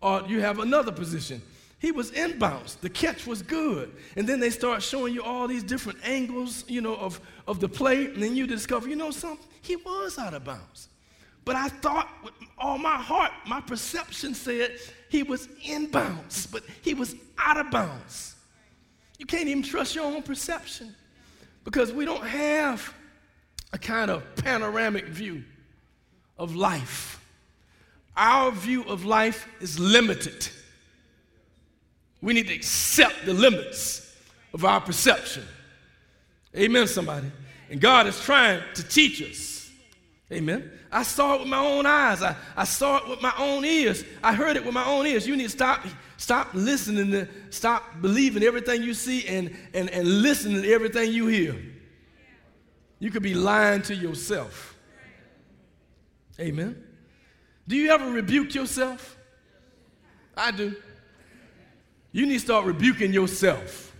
Or 0.00 0.24
you 0.26 0.40
have 0.40 0.58
another 0.58 0.92
position. 0.92 1.40
He 1.84 1.92
was 1.92 2.12
inbounds. 2.12 2.80
The 2.80 2.88
catch 2.88 3.26
was 3.26 3.42
good. 3.42 3.94
And 4.16 4.26
then 4.26 4.40
they 4.40 4.48
start 4.48 4.82
showing 4.82 5.12
you 5.12 5.22
all 5.22 5.46
these 5.46 5.62
different 5.62 5.98
angles, 6.02 6.64
you 6.66 6.80
know, 6.80 6.96
of, 6.96 7.20
of 7.46 7.60
the 7.60 7.68
play. 7.68 8.06
And 8.06 8.22
then 8.22 8.34
you 8.34 8.46
discover, 8.46 8.88
you 8.88 8.96
know 8.96 9.10
something? 9.10 9.46
He 9.60 9.76
was 9.76 10.16
out 10.18 10.32
of 10.32 10.44
bounds. 10.44 10.88
But 11.44 11.56
I 11.56 11.68
thought 11.68 12.08
with 12.24 12.32
all 12.56 12.78
my 12.78 12.96
heart, 12.96 13.32
my 13.46 13.60
perception 13.60 14.32
said 14.32 14.78
he 15.10 15.22
was 15.22 15.46
inbounds, 15.62 16.50
but 16.50 16.62
he 16.80 16.94
was 16.94 17.16
out 17.36 17.58
of 17.58 17.70
bounds. 17.70 18.34
You 19.18 19.26
can't 19.26 19.46
even 19.46 19.62
trust 19.62 19.94
your 19.94 20.06
own 20.06 20.22
perception 20.22 20.96
because 21.64 21.92
we 21.92 22.06
don't 22.06 22.26
have 22.26 22.94
a 23.74 23.78
kind 23.78 24.10
of 24.10 24.22
panoramic 24.36 25.04
view 25.04 25.44
of 26.38 26.56
life. 26.56 27.22
Our 28.16 28.52
view 28.52 28.84
of 28.84 29.04
life 29.04 29.46
is 29.60 29.78
limited. 29.78 30.48
We 32.24 32.32
need 32.32 32.48
to 32.48 32.54
accept 32.54 33.26
the 33.26 33.34
limits 33.34 34.16
of 34.54 34.64
our 34.64 34.80
perception. 34.80 35.44
Amen, 36.56 36.86
somebody. 36.86 37.30
And 37.68 37.78
God 37.82 38.06
is 38.06 38.18
trying 38.18 38.62
to 38.76 38.82
teach 38.82 39.20
us. 39.20 39.70
Amen. 40.32 40.70
I 40.90 41.02
saw 41.02 41.34
it 41.34 41.40
with 41.40 41.50
my 41.50 41.58
own 41.58 41.84
eyes. 41.84 42.22
I, 42.22 42.34
I 42.56 42.64
saw 42.64 42.96
it 42.96 43.08
with 43.10 43.20
my 43.20 43.34
own 43.36 43.66
ears. 43.66 44.04
I 44.22 44.32
heard 44.32 44.56
it 44.56 44.64
with 44.64 44.72
my 44.72 44.86
own 44.86 45.06
ears. 45.06 45.26
You 45.26 45.36
need 45.36 45.44
to 45.44 45.50
stop, 45.50 45.84
stop 46.16 46.48
listening 46.54 47.10
to, 47.10 47.28
stop 47.50 48.00
believing 48.00 48.42
everything 48.42 48.82
you 48.82 48.94
see 48.94 49.26
and, 49.26 49.54
and, 49.74 49.90
and 49.90 50.22
listening 50.22 50.62
to 50.62 50.72
everything 50.72 51.12
you 51.12 51.26
hear. 51.26 51.54
You 53.00 53.10
could 53.10 53.22
be 53.22 53.34
lying 53.34 53.82
to 53.82 53.94
yourself. 53.94 54.78
Amen. 56.40 56.82
Do 57.68 57.76
you 57.76 57.90
ever 57.90 58.10
rebuke 58.10 58.54
yourself? 58.54 59.18
I 60.34 60.52
do. 60.52 60.74
You 62.14 62.26
need 62.26 62.34
to 62.34 62.38
start 62.38 62.64
rebuking 62.64 63.12
yourself. 63.12 63.92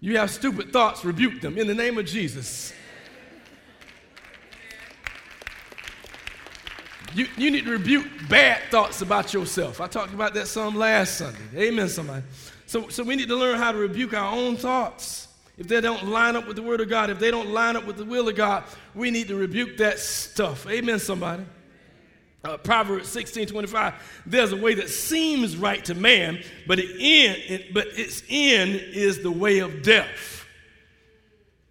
You 0.00 0.18
have 0.18 0.28
stupid 0.28 0.72
thoughts, 0.72 1.04
rebuke 1.04 1.40
them 1.40 1.56
in 1.56 1.68
the 1.68 1.74
name 1.74 1.98
of 1.98 2.04
Jesus. 2.04 2.74
You, 7.14 7.28
you 7.36 7.52
need 7.52 7.64
to 7.66 7.70
rebuke 7.70 8.08
bad 8.28 8.60
thoughts 8.72 9.02
about 9.02 9.32
yourself. 9.32 9.80
I 9.80 9.86
talked 9.86 10.12
about 10.12 10.34
that 10.34 10.48
some 10.48 10.74
last 10.74 11.16
Sunday. 11.16 11.38
Amen, 11.68 11.88
somebody. 11.88 12.24
So, 12.66 12.88
so 12.88 13.04
we 13.04 13.14
need 13.14 13.28
to 13.28 13.36
learn 13.36 13.56
how 13.56 13.70
to 13.70 13.78
rebuke 13.78 14.12
our 14.12 14.34
own 14.34 14.56
thoughts. 14.56 15.28
If 15.56 15.68
they 15.68 15.80
don't 15.80 16.08
line 16.08 16.34
up 16.34 16.48
with 16.48 16.56
the 16.56 16.62
Word 16.62 16.80
of 16.80 16.88
God, 16.88 17.08
if 17.08 17.20
they 17.20 17.30
don't 17.30 17.50
line 17.50 17.76
up 17.76 17.86
with 17.86 17.98
the 17.98 18.04
will 18.04 18.28
of 18.28 18.34
God, 18.34 18.64
we 18.96 19.12
need 19.12 19.28
to 19.28 19.36
rebuke 19.36 19.76
that 19.76 20.00
stuff. 20.00 20.66
Amen, 20.68 20.98
somebody. 20.98 21.44
Uh, 22.44 22.58
Proverbs 22.58 23.08
16 23.08 23.46
25, 23.46 23.94
there's 24.26 24.52
a 24.52 24.56
way 24.56 24.74
that 24.74 24.90
seems 24.90 25.56
right 25.56 25.82
to 25.86 25.94
man, 25.94 26.42
but, 26.66 26.78
it 26.78 26.90
end, 26.90 27.42
it, 27.48 27.72
but 27.72 27.86
its 27.98 28.22
end 28.28 28.74
is 28.74 29.22
the 29.22 29.30
way 29.30 29.60
of 29.60 29.82
death. 29.82 30.44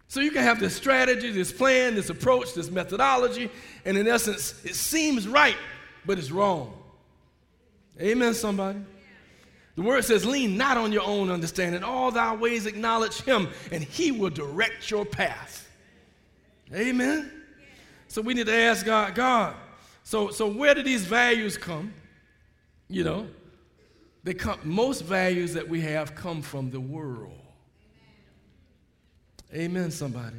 So 0.07 0.19
you 0.19 0.31
can 0.31 0.41
have 0.41 0.59
this 0.59 0.75
strategy, 0.75 1.29
this 1.31 1.51
plan, 1.51 1.93
this 1.93 2.09
approach, 2.09 2.55
this 2.55 2.71
methodology, 2.71 3.51
and 3.85 3.97
in 3.97 4.07
essence, 4.07 4.65
it 4.65 4.73
seems 4.73 5.27
right, 5.27 5.57
but 6.07 6.17
it's 6.17 6.31
wrong. 6.31 6.75
Amen, 8.01 8.33
somebody. 8.33 8.79
The 9.75 9.81
word 9.83 10.03
says, 10.05 10.25
lean 10.25 10.57
not 10.57 10.77
on 10.77 10.91
your 10.91 11.03
own 11.03 11.29
understanding. 11.29 11.83
All 11.83 12.09
thy 12.09 12.35
ways 12.35 12.65
acknowledge 12.65 13.21
him, 13.21 13.49
and 13.71 13.83
he 13.83 14.11
will 14.11 14.29
direct 14.31 14.89
your 14.89 15.05
path. 15.05 15.69
Amen. 16.73 17.31
So 18.07 18.23
we 18.23 18.33
need 18.33 18.47
to 18.47 18.55
ask 18.55 18.85
God, 18.85 19.13
God, 19.13 19.55
so, 20.03 20.29
so 20.29 20.47
where 20.47 20.75
do 20.75 20.83
these 20.83 21.05
values 21.05 21.57
come? 21.57 21.93
You 22.89 23.03
know, 23.03 23.27
they 24.23 24.33
come, 24.33 24.59
most 24.63 25.01
values 25.01 25.53
that 25.53 25.67
we 25.67 25.81
have 25.81 26.15
come 26.15 26.41
from 26.41 26.71
the 26.71 26.79
world. 26.79 27.39
Amen, 29.53 29.91
somebody. 29.91 30.37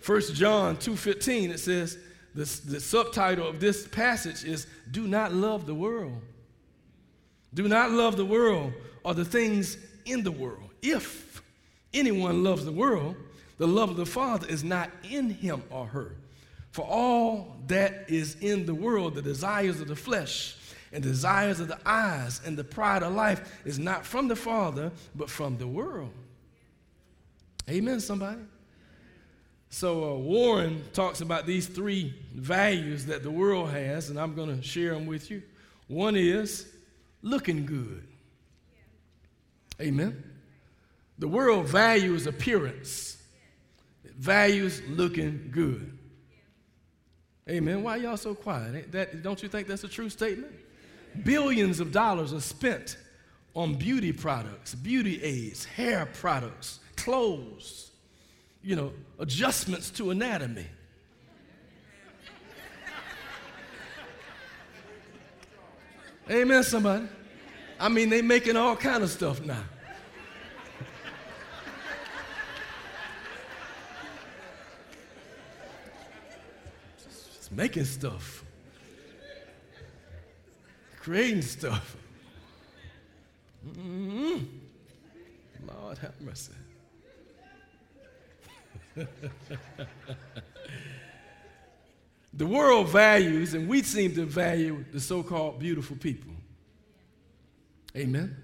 First 0.00 0.34
John 0.34 0.76
2.15, 0.76 1.50
it 1.50 1.58
says, 1.58 1.98
the, 2.34 2.44
the 2.70 2.80
subtitle 2.80 3.48
of 3.48 3.60
this 3.60 3.86
passage 3.88 4.44
is, 4.44 4.66
Do 4.90 5.06
not 5.06 5.32
love 5.32 5.66
the 5.66 5.74
world. 5.74 6.20
Do 7.54 7.66
not 7.66 7.90
love 7.90 8.16
the 8.16 8.24
world 8.24 8.72
or 9.04 9.14
the 9.14 9.24
things 9.24 9.78
in 10.04 10.22
the 10.22 10.30
world. 10.30 10.70
If 10.82 11.42
anyone 11.94 12.44
loves 12.44 12.64
the 12.64 12.72
world, 12.72 13.16
the 13.56 13.66
love 13.66 13.90
of 13.90 13.96
the 13.96 14.06
Father 14.06 14.46
is 14.46 14.62
not 14.62 14.90
in 15.08 15.30
him 15.30 15.62
or 15.70 15.86
her. 15.86 16.14
For 16.78 16.86
all 16.86 17.56
that 17.66 18.04
is 18.06 18.36
in 18.40 18.64
the 18.64 18.72
world, 18.72 19.16
the 19.16 19.22
desires 19.22 19.80
of 19.80 19.88
the 19.88 19.96
flesh 19.96 20.56
and 20.92 21.02
desires 21.02 21.58
of 21.58 21.66
the 21.66 21.78
eyes 21.84 22.40
and 22.46 22.56
the 22.56 22.62
pride 22.62 23.02
of 23.02 23.14
life, 23.14 23.60
is 23.64 23.80
not 23.80 24.06
from 24.06 24.28
the 24.28 24.36
Father, 24.36 24.92
but 25.16 25.28
from 25.28 25.58
the 25.58 25.66
world. 25.66 26.12
Amen, 27.68 27.98
somebody? 27.98 28.42
So, 29.70 30.04
uh, 30.04 30.18
Warren 30.18 30.84
talks 30.92 31.20
about 31.20 31.46
these 31.46 31.66
three 31.66 32.14
values 32.32 33.06
that 33.06 33.24
the 33.24 33.30
world 33.32 33.70
has, 33.70 34.08
and 34.08 34.16
I'm 34.16 34.36
going 34.36 34.56
to 34.56 34.62
share 34.62 34.94
them 34.94 35.06
with 35.06 35.32
you. 35.32 35.42
One 35.88 36.14
is 36.14 36.64
looking 37.22 37.66
good. 37.66 38.06
Amen. 39.80 40.22
The 41.18 41.26
world 41.26 41.66
values 41.66 42.28
appearance, 42.28 43.20
it 44.04 44.14
values 44.14 44.80
looking 44.88 45.48
good. 45.50 45.97
Amen. 47.48 47.82
Why 47.82 47.96
y'all 47.96 48.16
so 48.16 48.34
quiet? 48.34 48.92
That, 48.92 49.22
don't 49.22 49.42
you 49.42 49.48
think 49.48 49.68
that's 49.68 49.84
a 49.84 49.88
true 49.88 50.10
statement? 50.10 50.52
Billions 51.24 51.80
of 51.80 51.92
dollars 51.92 52.34
are 52.34 52.40
spent 52.40 52.98
on 53.54 53.74
beauty 53.74 54.12
products, 54.12 54.74
beauty 54.74 55.22
aids, 55.22 55.64
hair 55.64 56.06
products, 56.06 56.80
clothes, 56.96 57.90
you 58.62 58.76
know, 58.76 58.92
adjustments 59.18 59.90
to 59.90 60.10
anatomy. 60.10 60.66
Amen, 66.30 66.62
somebody. 66.62 67.06
I 67.80 67.88
mean, 67.88 68.10
they 68.10 68.20
making 68.20 68.56
all 68.56 68.76
kind 68.76 69.02
of 69.02 69.08
stuff 69.08 69.40
now. 69.40 69.64
Making 77.50 77.84
stuff. 77.84 78.44
Creating 81.00 81.42
stuff. 81.42 81.96
Mm-hmm. 83.66 84.44
Lord 85.66 85.98
have 85.98 86.20
mercy. 86.20 86.52
the 92.34 92.46
world 92.46 92.88
values, 92.88 93.54
and 93.54 93.68
we 93.68 93.82
seem 93.82 94.14
to 94.14 94.24
value 94.24 94.84
the 94.92 95.00
so 95.00 95.22
called 95.22 95.58
beautiful 95.58 95.96
people. 95.96 96.32
Amen. 97.96 98.36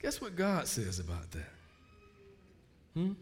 Guess 0.00 0.20
what 0.20 0.36
God 0.36 0.66
says 0.66 0.98
about 0.98 1.30
that? 1.32 1.50
Hmm? 2.94 3.12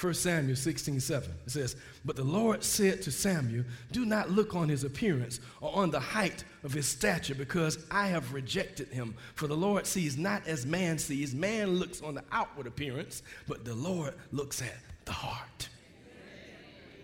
1 0.00 0.14
Samuel 0.14 0.54
16, 0.54 1.00
7. 1.00 1.30
It 1.46 1.50
says, 1.50 1.74
But 2.04 2.14
the 2.14 2.22
Lord 2.22 2.62
said 2.62 3.02
to 3.02 3.10
Samuel, 3.10 3.64
Do 3.90 4.04
not 4.04 4.30
look 4.30 4.54
on 4.54 4.68
his 4.68 4.84
appearance 4.84 5.40
or 5.60 5.74
on 5.74 5.90
the 5.90 5.98
height 5.98 6.44
of 6.62 6.72
his 6.72 6.86
stature, 6.86 7.34
because 7.34 7.84
I 7.90 8.06
have 8.06 8.32
rejected 8.32 8.88
him. 8.88 9.16
For 9.34 9.48
the 9.48 9.56
Lord 9.56 9.88
sees 9.88 10.16
not 10.16 10.46
as 10.46 10.64
man 10.64 10.98
sees. 10.98 11.34
Man 11.34 11.76
looks 11.76 12.00
on 12.00 12.14
the 12.14 12.22
outward 12.30 12.68
appearance, 12.68 13.24
but 13.48 13.64
the 13.64 13.74
Lord 13.74 14.14
looks 14.30 14.62
at 14.62 14.76
the 15.04 15.12
heart. 15.12 15.68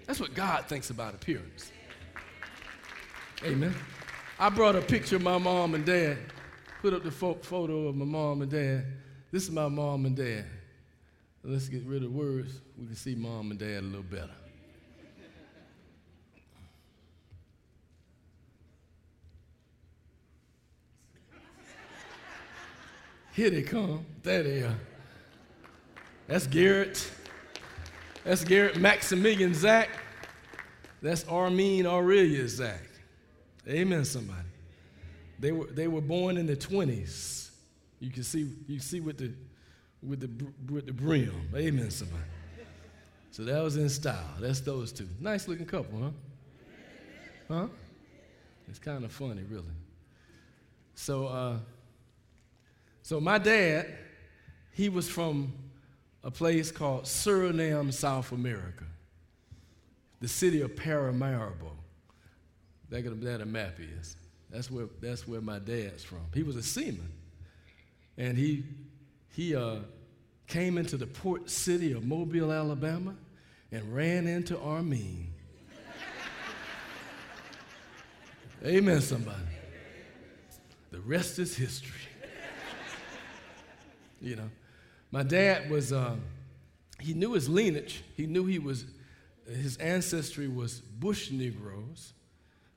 That's 0.07 0.21
what 0.21 0.35
God 0.35 0.67
thinks 0.67 0.91
about 0.91 1.15
appearance. 1.15 1.73
Amen. 3.45 3.75
I 4.39 4.51
brought 4.51 4.77
a 4.77 4.81
picture 4.81 5.17
of 5.17 5.23
my 5.23 5.39
mom 5.39 5.75
and 5.75 5.85
dad, 5.85 6.19
put 6.81 6.95
up 6.95 7.03
the 7.03 7.11
photo 7.11 7.89
of 7.89 7.97
my 7.97 8.05
mom 8.05 8.43
and 8.43 8.51
dad. 8.51 8.85
This 9.33 9.43
is 9.43 9.51
my 9.51 9.67
mom 9.67 10.07
and 10.07 10.15
dad. 10.17 10.45
Let's 11.47 11.69
get 11.69 11.85
rid 11.85 12.03
of 12.03 12.11
words. 12.11 12.59
We 12.79 12.87
can 12.87 12.97
see 12.97 13.15
mom 13.15 13.51
and 13.51 13.61
dad 13.61 13.81
a 13.81 13.83
little 13.83 14.03
better. 14.03 14.31
Here 23.35 23.51
they 23.51 23.63
come. 23.63 24.07
There 24.23 24.43
they 24.43 24.63
are. 24.63 24.79
That's 26.29 26.47
Garrett. 26.47 27.11
That's 28.25 28.43
Garrett 28.43 28.79
Maximilian 28.79 29.53
Zach. 29.53 29.91
That's 31.03 31.25
Armin 31.25 31.87
Aurelia 31.87 32.49
Zach. 32.49 32.89
Amen, 33.69 34.07
somebody. 34.07 34.39
They 35.39 35.53
were, 35.53 35.67
they 35.67 35.89
were 35.89 36.01
born 36.01 36.39
in 36.39 36.47
the 36.47 36.57
20s. 36.57 37.51
You 38.01 38.11
can 38.11 38.23
see, 38.23 38.51
you 38.67 38.79
see 38.79 39.01
with 39.01 39.19
the 39.19 39.33
with 40.07 40.21
the, 40.21 40.73
with 40.73 40.87
the 40.87 40.93
brim. 40.93 41.49
Amen, 41.55 41.91
somebody. 41.91 42.23
So 43.31 43.43
that 43.45 43.63
was 43.63 43.77
in 43.77 43.89
style. 43.89 44.35
That's 44.39 44.61
those 44.61 44.93
two. 44.93 45.09
Nice 45.21 45.49
looking 45.49 45.67
couple, 45.67 45.99
huh? 46.01 46.11
Huh? 47.49 47.67
It's 48.69 48.79
kind 48.79 49.05
of 49.05 49.13
funny, 49.13 49.43
really. 49.43 49.65
So, 50.95 51.27
uh, 51.27 51.57
so 53.03 53.21
my 53.21 53.39
dad, 53.39 53.87
he 54.73 54.89
was 54.89 55.09
from 55.09 55.53
a 56.23 56.31
place 56.31 56.71
called 56.71 57.05
Suriname, 57.05 57.93
South 57.93 58.33
America, 58.33 58.85
the 60.21 60.29
city 60.29 60.61
of 60.61 60.75
Paramaribo. 60.75 61.71
That 62.91 63.21
that 63.23 63.41
a 63.41 63.47
map 63.47 63.79
is. 63.81 64.17
That's 64.51 64.71
where 64.71 64.87
that's 65.01 65.27
where 65.27 65.41
my 65.41 65.59
dad's 65.59 66.05
from. 66.05 66.21
He 66.33 66.43
was 66.43 66.55
a 66.55 66.63
seaman, 66.63 67.11
and 68.17 68.39
he 68.39 68.63
he 69.35 69.57
uh, 69.57 69.79
came 70.47 70.79
into 70.79 70.97
the 70.97 71.07
port 71.07 71.51
city 71.51 71.93
of 71.93 72.05
Mobile, 72.05 72.53
Alabama, 72.53 73.15
and 73.73 73.95
ran 73.95 74.29
into 74.29 74.59
Armin. 74.59 75.33
Amen, 78.65 79.01
somebody. 79.01 79.43
The 80.93 81.01
rest 81.01 81.41
is 81.41 81.57
history. 81.57 82.01
you 84.23 84.37
know, 84.37 84.49
my 85.11 85.25
dad 85.25 85.69
was, 85.69 85.93
uh, 85.93 86.15
he 87.01 87.13
knew 87.13 87.33
his 87.33 87.49
lineage. 87.49 88.05
He 88.17 88.27
knew 88.27 88.47
he 88.47 88.61
was, 88.61 88.85
his 89.49 89.77
ancestry 89.79 90.47
was 90.47 90.79
Bush 90.79 91.33
Negroes. 91.33 92.13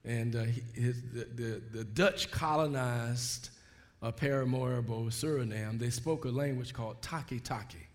And 0.03 0.35
uh, 0.35 0.43
he, 0.43 0.63
his, 0.73 1.01
the, 1.13 1.25
the, 1.25 1.61
the 1.71 1.83
Dutch 1.83 2.31
colonized 2.31 3.51
uh, 4.01 4.11
Paramaribo, 4.11 5.07
Suriname, 5.07 5.79
they 5.79 5.89
spoke 5.89 6.25
a 6.25 6.29
language 6.29 6.73
called 6.73 7.01
Taki 7.01 7.39
Taki. 7.39 7.87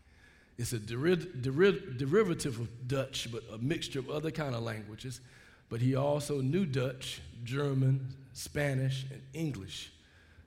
It's 0.59 0.73
a 0.73 0.79
deri- 0.79 1.29
deri- 1.41 1.83
derivative 1.97 2.61
of 2.61 2.89
Dutch, 2.89 3.29
but 3.33 3.43
a 3.53 3.59
mixture 3.59 3.99
of 3.99 4.11
other 4.11 4.31
kind 4.31 4.55
of 4.55 4.63
languages. 4.63 5.21
But 5.69 5.81
he 5.81 5.95
also 5.95 6.41
knew 6.41 6.67
Dutch, 6.67 7.21
German, 7.45 8.15
Spanish, 8.33 9.07
and 9.11 9.23
English. 9.33 9.93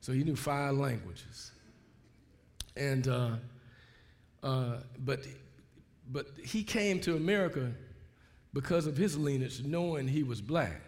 So 0.01 0.11
he 0.13 0.23
knew 0.23 0.35
five 0.35 0.75
languages. 0.75 1.51
And 2.75 3.07
uh, 3.07 3.31
uh, 4.43 4.77
but 4.99 5.25
but 6.11 6.27
he 6.43 6.63
came 6.63 6.99
to 7.01 7.15
America 7.15 7.71
because 8.53 8.85
of 8.85 8.95
his 8.95 9.17
lineage, 9.17 9.63
knowing 9.63 10.07
he 10.07 10.23
was 10.23 10.41
black. 10.41 10.81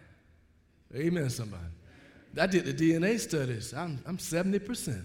Amen, 0.94 1.28
somebody. 1.28 1.64
I 2.36 2.46
did 2.46 2.64
the 2.64 2.74
DNA 2.74 3.18
studies. 3.18 3.72
I'm, 3.74 3.98
I'm 4.06 4.18
70%. 4.18 5.04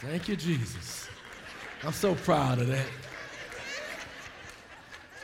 Thank 0.00 0.28
you, 0.28 0.36
Jesus. 0.36 1.08
I'm 1.82 1.92
so 1.92 2.14
proud 2.14 2.60
of 2.60 2.68
that. 2.68 2.86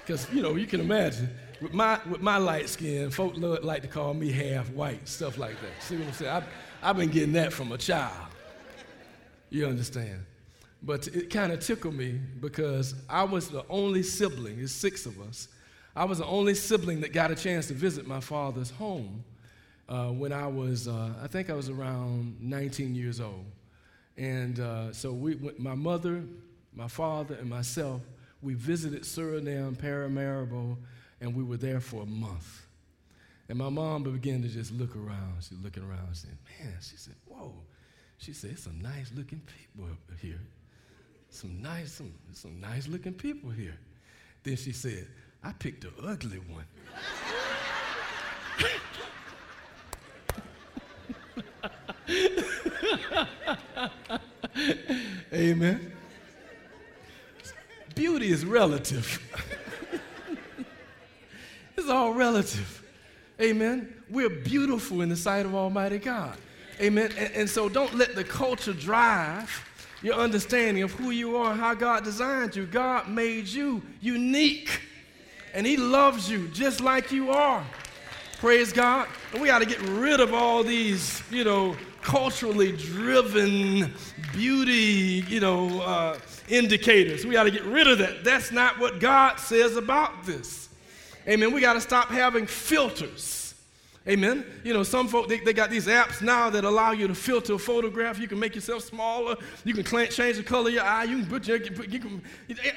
Because, 0.00 0.30
you 0.32 0.42
know, 0.42 0.56
you 0.56 0.66
can 0.66 0.80
imagine, 0.80 1.30
with 1.60 1.72
my, 1.72 1.98
with 2.08 2.20
my 2.20 2.36
light 2.36 2.68
skin, 2.68 3.10
folk 3.10 3.34
like 3.36 3.82
to 3.82 3.88
call 3.88 4.14
me 4.14 4.30
half 4.30 4.70
white, 4.70 5.08
stuff 5.08 5.38
like 5.38 5.60
that. 5.62 5.82
See 5.82 5.96
what 5.96 6.08
I'm 6.08 6.12
saying? 6.12 6.30
I've, 6.30 6.44
I've 6.82 6.96
been 6.96 7.08
getting 7.08 7.32
that 7.32 7.52
from 7.52 7.72
a 7.72 7.78
child. 7.78 8.28
You 9.50 9.66
understand? 9.66 10.24
But 10.82 11.08
it 11.08 11.30
kind 11.30 11.52
of 11.52 11.60
tickled 11.60 11.94
me 11.94 12.20
because 12.40 12.94
I 13.08 13.24
was 13.24 13.48
the 13.48 13.64
only 13.68 14.02
sibling, 14.02 14.58
there's 14.58 14.72
six 14.72 15.06
of 15.06 15.20
us. 15.20 15.48
I 15.94 16.04
was 16.04 16.18
the 16.18 16.26
only 16.26 16.54
sibling 16.54 17.00
that 17.00 17.12
got 17.14 17.30
a 17.30 17.34
chance 17.34 17.68
to 17.68 17.74
visit 17.74 18.06
my 18.06 18.20
father's 18.20 18.70
home 18.70 19.24
uh, 19.88 20.08
when 20.08 20.32
I 20.32 20.46
was, 20.46 20.88
uh, 20.88 21.12
I 21.22 21.26
think 21.26 21.50
I 21.50 21.54
was 21.54 21.68
around 21.68 22.36
19 22.40 22.94
years 22.94 23.20
old. 23.20 23.44
And 24.16 24.58
uh, 24.60 24.92
so 24.92 25.12
we, 25.12 25.38
my 25.58 25.74
mother, 25.74 26.22
my 26.74 26.88
father, 26.88 27.36
and 27.36 27.48
myself, 27.48 28.00
we 28.42 28.54
visited 28.54 29.02
Suriname, 29.02 29.76
Paramaribo, 29.76 30.76
and 31.20 31.34
we 31.34 31.42
were 31.42 31.56
there 31.56 31.80
for 31.80 32.02
a 32.02 32.06
month. 32.06 32.66
And 33.48 33.58
my 33.58 33.68
mom 33.68 34.02
began 34.02 34.42
to 34.42 34.48
just 34.48 34.72
look 34.72 34.96
around. 34.96 35.36
She's 35.40 35.58
looking 35.62 35.84
around 35.84 36.06
and 36.06 36.16
said, 36.16 36.36
Man, 36.60 36.74
she 36.80 36.96
said, 36.96 37.14
Whoa. 37.26 37.52
She 38.18 38.32
said, 38.32 38.58
Some 38.58 38.80
nice 38.80 39.12
looking 39.14 39.40
people 39.40 39.88
here. 40.20 40.40
Some 41.30 41.62
nice, 41.62 41.92
some, 41.92 42.12
some 42.32 42.60
nice 42.60 42.88
looking 42.88 43.12
people 43.12 43.50
here. 43.50 43.78
Then 44.42 44.56
she 44.56 44.72
said, 44.72 45.06
I 45.44 45.52
picked 45.52 45.82
the 45.82 45.92
ugly 46.04 46.38
one. 46.38 46.64
Amen. 55.32 55.92
Beauty 57.94 58.30
is 58.30 58.44
relative. 58.44 59.20
it's 61.76 61.88
all 61.88 62.12
relative. 62.12 62.82
Amen. 63.40 63.92
We're 64.10 64.30
beautiful 64.30 65.02
in 65.02 65.08
the 65.08 65.16
sight 65.16 65.46
of 65.46 65.54
Almighty 65.54 65.98
God. 65.98 66.36
Amen. 66.80 67.10
And, 67.16 67.32
and, 67.34 67.50
so 67.50 67.68
don't 67.68 67.94
let 67.94 68.14
the 68.14 68.24
culture 68.24 68.72
drive 68.72 69.64
your 70.02 70.14
understanding 70.14 70.82
of 70.82 70.92
who 70.92 71.10
you 71.10 71.36
are 71.36 71.52
and 71.52 71.60
how 71.60 71.74
God 71.74 72.04
designed 72.04 72.54
you. 72.54 72.66
God 72.66 73.08
made 73.08 73.48
you 73.48 73.82
unique, 74.00 74.80
and 75.54 75.66
He 75.66 75.76
loves 75.76 76.30
you 76.30 76.48
just 76.48 76.80
like 76.80 77.10
you 77.10 77.30
are. 77.30 77.64
Praise 78.38 78.72
God. 78.72 79.08
And 79.32 79.40
we 79.40 79.48
got 79.48 79.60
to 79.60 79.66
get 79.66 79.80
rid 79.80 80.20
of 80.20 80.34
all 80.34 80.62
these, 80.62 81.22
you 81.30 81.44
know, 81.44 81.74
culturally 82.06 82.70
driven 82.70 83.92
beauty, 84.32 85.24
you 85.28 85.40
know, 85.40 85.80
uh, 85.80 86.16
indicators. 86.48 87.26
We 87.26 87.32
got 87.32 87.44
to 87.44 87.50
get 87.50 87.64
rid 87.64 87.88
of 87.88 87.98
that. 87.98 88.22
That's 88.22 88.52
not 88.52 88.78
what 88.78 89.00
God 89.00 89.40
says 89.40 89.76
about 89.76 90.24
this. 90.24 90.68
Amen. 91.26 91.52
We 91.52 91.60
got 91.60 91.72
to 91.72 91.80
stop 91.80 92.08
having 92.08 92.46
filters. 92.46 93.54
Amen. 94.06 94.46
You 94.62 94.72
know, 94.72 94.84
some 94.84 95.08
folk, 95.08 95.28
they, 95.28 95.40
they, 95.40 95.52
got 95.52 95.68
these 95.68 95.88
apps 95.88 96.22
now 96.22 96.48
that 96.50 96.62
allow 96.62 96.92
you 96.92 97.08
to 97.08 97.14
filter 97.14 97.54
a 97.54 97.58
photograph. 97.58 98.20
You 98.20 98.28
can 98.28 98.38
make 98.38 98.54
yourself 98.54 98.84
smaller. 98.84 99.34
You 99.64 99.74
can 99.74 99.84
change 99.84 100.36
the 100.36 100.44
color 100.44 100.68
of 100.68 100.74
your 100.74 100.84
eye. 100.84 101.04
You 101.04 101.18
can 101.18 101.26
put 101.26 101.48
your, 101.48 101.56
you 101.56 101.98
can, 101.98 102.22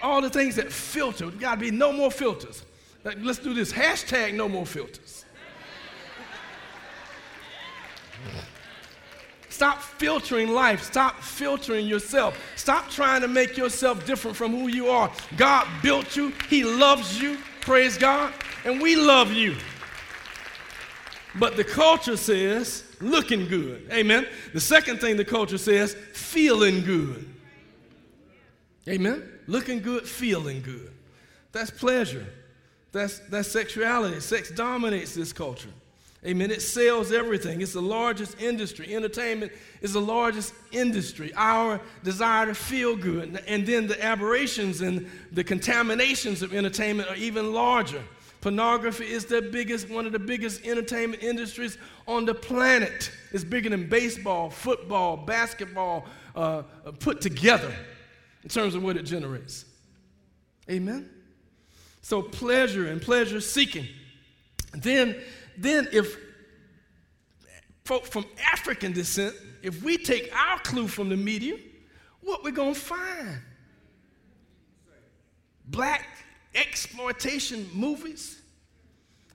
all 0.02 0.24
the 0.24 0.32
things 0.32 0.56
that 0.56 0.72
filter. 0.72 1.26
You 1.26 1.32
got 1.34 1.56
to 1.56 1.62
be 1.62 1.70
no 1.70 1.94
more 1.94 2.10
filters. 2.10 2.66
Let's 3.04 3.38
do 3.38 3.54
this. 3.54 3.72
Hashtag 3.72 4.34
no 4.34 4.50
more 4.50 4.66
filters. 4.66 5.24
Stop 9.50 9.82
filtering 9.82 10.50
life. 10.50 10.84
Stop 10.84 11.22
filtering 11.22 11.88
yourself. 11.88 12.40
Stop 12.56 12.90
trying 12.90 13.22
to 13.22 13.28
make 13.28 13.58
yourself 13.58 14.06
different 14.06 14.38
from 14.38 14.52
who 14.52 14.68
you 14.68 14.90
are. 14.90 15.12
God 15.38 15.68
built 15.82 16.16
you, 16.16 16.34
He 16.50 16.64
loves 16.64 17.20
you. 17.22 17.38
Praise 17.62 17.98
God. 17.98 18.34
And 18.64 18.82
we 18.82 18.96
love 18.96 19.32
you. 19.32 19.56
But 21.36 21.56
the 21.56 21.64
culture 21.64 22.18
says 22.18 22.84
looking 23.00 23.48
good. 23.48 23.88
Amen. 23.92 24.28
The 24.54 24.60
second 24.60 25.00
thing 25.00 25.18
the 25.18 25.26
culture 25.26 25.58
says 25.58 25.96
feeling 26.14 26.84
good. 26.84 27.28
Amen. 28.88 29.24
Looking 29.48 29.82
good, 29.82 30.08
feeling 30.08 30.62
good. 30.62 30.92
That's 31.52 31.72
pleasure. 31.72 32.26
That's, 32.92 33.20
that's 33.20 33.52
sexuality. 33.52 34.20
Sex 34.20 34.50
dominates 34.52 35.14
this 35.14 35.32
culture. 35.32 35.70
Amen. 36.26 36.52
It 36.52 36.62
sells 36.62 37.14
everything. 37.14 37.62
It's 37.62 37.74
the 37.74 37.82
largest 37.82 38.42
industry. 38.42 38.94
Entertainment 38.94 39.54
is 39.82 39.94
the 39.94 40.02
largest 40.02 40.54
industry. 40.72 41.32
Our 41.34 41.80
desire 42.04 42.48
to 42.48 42.54
feel 42.54 42.98
good. 42.98 43.42
And 43.48 43.66
then 43.66 43.88
the 43.88 44.04
aberrations 44.04 44.82
and 44.82 45.10
the 45.32 45.46
contaminations 45.46 46.42
of 46.42 46.54
entertainment 46.54 47.10
are 47.10 47.16
even 47.16 47.54
larger. 47.54 48.04
Pornography 48.42 49.06
is 49.06 49.26
the 49.26 49.42
biggest, 49.42 49.90
one 49.90 50.06
of 50.06 50.12
the 50.12 50.20
biggest 50.20 50.66
entertainment 50.66 51.24
industries 51.24 51.78
on 52.08 52.26
the 52.26 52.34
planet. 52.34 53.12
It's 53.32 53.44
bigger 53.44 53.70
than 53.70 53.88
baseball, 53.88 54.50
football, 54.50 55.18
basketball 55.18 56.06
uh, 56.36 56.64
put 57.00 57.22
together 57.22 57.74
in 58.44 58.50
terms 58.50 58.76
of 58.76 58.84
what 58.84 58.98
it 58.98 59.04
generates. 59.04 59.66
Amen? 60.70 61.10
So, 62.02 62.22
pleasure 62.22 62.88
and 62.88 63.02
pleasure 63.02 63.42
seeking. 63.42 63.88
Then 64.74 65.16
then 65.62 65.88
if 65.92 66.18
folk 67.86 68.06
from 68.06 68.26
African 68.52 68.94
descent, 68.94 69.36
if 69.62 69.84
we 69.84 69.98
take 69.98 70.34
our 70.36 70.60
clue 70.60 70.88
from 70.88 71.10
the 71.10 71.18
media, 71.18 71.58
what 72.22 72.44
going 72.52 72.74
to 72.74 72.80
find? 72.80 73.40
Black 75.66 76.06
exploitation 76.56 77.68
movies. 77.74 78.42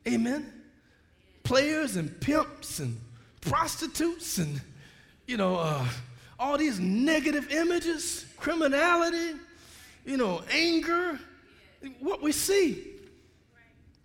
Amen. 0.07 0.53
Players 1.43 1.97
and 1.97 2.21
pimps 2.21 2.79
and 2.79 3.01
prostitutes 3.41 4.39
and, 4.39 4.61
you 5.27 5.37
know, 5.37 5.57
uh, 5.57 5.87
all 6.39 6.59
these 6.59 6.81
negative 6.81 7.51
images, 7.51 8.27
criminality, 8.37 9.39
you 10.05 10.17
know, 10.17 10.43
anger, 10.51 11.19
what 12.01 12.23
we 12.23 12.33
see. 12.33 12.93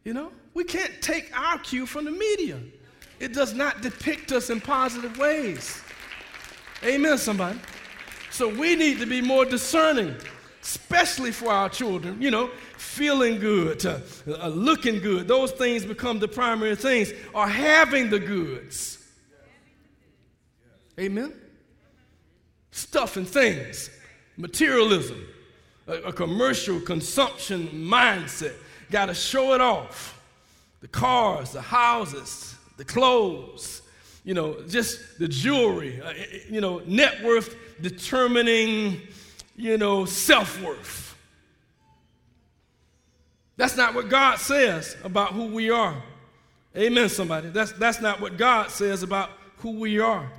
You 0.04 0.14
know? 0.14 0.32
We 0.54 0.64
can't 0.64 1.02
take 1.02 1.32
our 1.38 1.60
cue 1.60 1.86
from 1.86 2.06
the 2.06 2.12
media. 2.12 2.60
It 3.20 3.34
does 3.34 3.54
not 3.54 3.82
depict 3.82 4.32
us 4.32 4.50
in 4.50 4.62
positive 4.62 5.18
ways. 5.18 5.82
Amen, 6.84 7.18
somebody. 7.18 7.60
So 8.32 8.48
we 8.48 8.76
need 8.76 9.00
to 9.00 9.06
be 9.06 9.22
more 9.22 9.44
discerning, 9.44 10.16
especially 10.62 11.32
for 11.32 11.52
our 11.52 11.70
children. 11.70 12.22
You 12.22 12.32
know, 12.32 12.52
feeling 12.78 13.40
good, 13.40 13.86
uh, 13.86 14.00
uh, 14.28 14.48
looking 14.48 15.00
good. 15.00 15.28
Those 15.28 15.52
things 15.52 15.86
become 15.86 16.20
the 16.20 16.28
primary 16.28 16.76
things, 16.76 17.12
or 17.34 17.48
having 17.48 18.10
the 18.10 18.20
goods. 18.20 18.98
Amen. 20.98 21.34
Stuff 22.72 23.18
and 23.18 23.28
things, 23.28 23.90
materialism, 24.38 25.26
a, 25.88 25.94
a 26.04 26.14
commercial 26.14 26.80
consumption 26.80 27.68
mindset. 27.68 28.54
Got 28.90 29.08
to 29.08 29.14
show 29.14 29.54
it 29.54 29.62
off 29.62 30.19
the 30.82 30.88
cars, 30.88 31.52
the 31.52 31.62
houses, 31.62 32.56
the 32.78 32.86
clothes, 32.86 33.82
you 34.24 34.34
know, 34.34 34.62
just 34.68 35.20
the 35.20 35.28
jewelry, 35.28 36.02
uh, 36.02 36.14
you 36.50 36.62
know, 36.62 36.80
net 36.86 37.24
worth 37.24 37.56
determining, 37.82 39.02
you 39.56 39.78
know, 39.78 40.06
self 40.06 40.62
worth. 40.62 41.16
That's 43.58 43.76
not 43.76 43.94
what 43.94 44.08
God 44.10 44.40
says 44.40 44.96
about 45.04 45.34
who 45.34 45.48
we 45.48 45.70
are. 45.70 46.02
Amen, 46.78 47.10
somebody. 47.10 47.50
That's, 47.50 47.74
that's 47.74 48.00
not 48.00 48.22
what 48.22 48.38
God 48.38 48.70
says 48.70 49.04
about 49.04 49.32
who 49.58 49.72
we 49.72 50.00
are. 50.00 50.32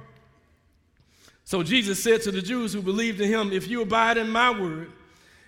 So 1.45 1.63
Jesus 1.63 2.03
said 2.03 2.23
to 2.23 2.31
the 2.31 2.41
Jews 2.41 2.73
who 2.73 2.81
believed 2.81 3.21
in 3.21 3.29
him, 3.29 3.53
If 3.53 3.69
you 3.69 3.83
abide 3.83 4.17
in 4.17 4.31
my 4.31 4.51
word, 4.51 4.93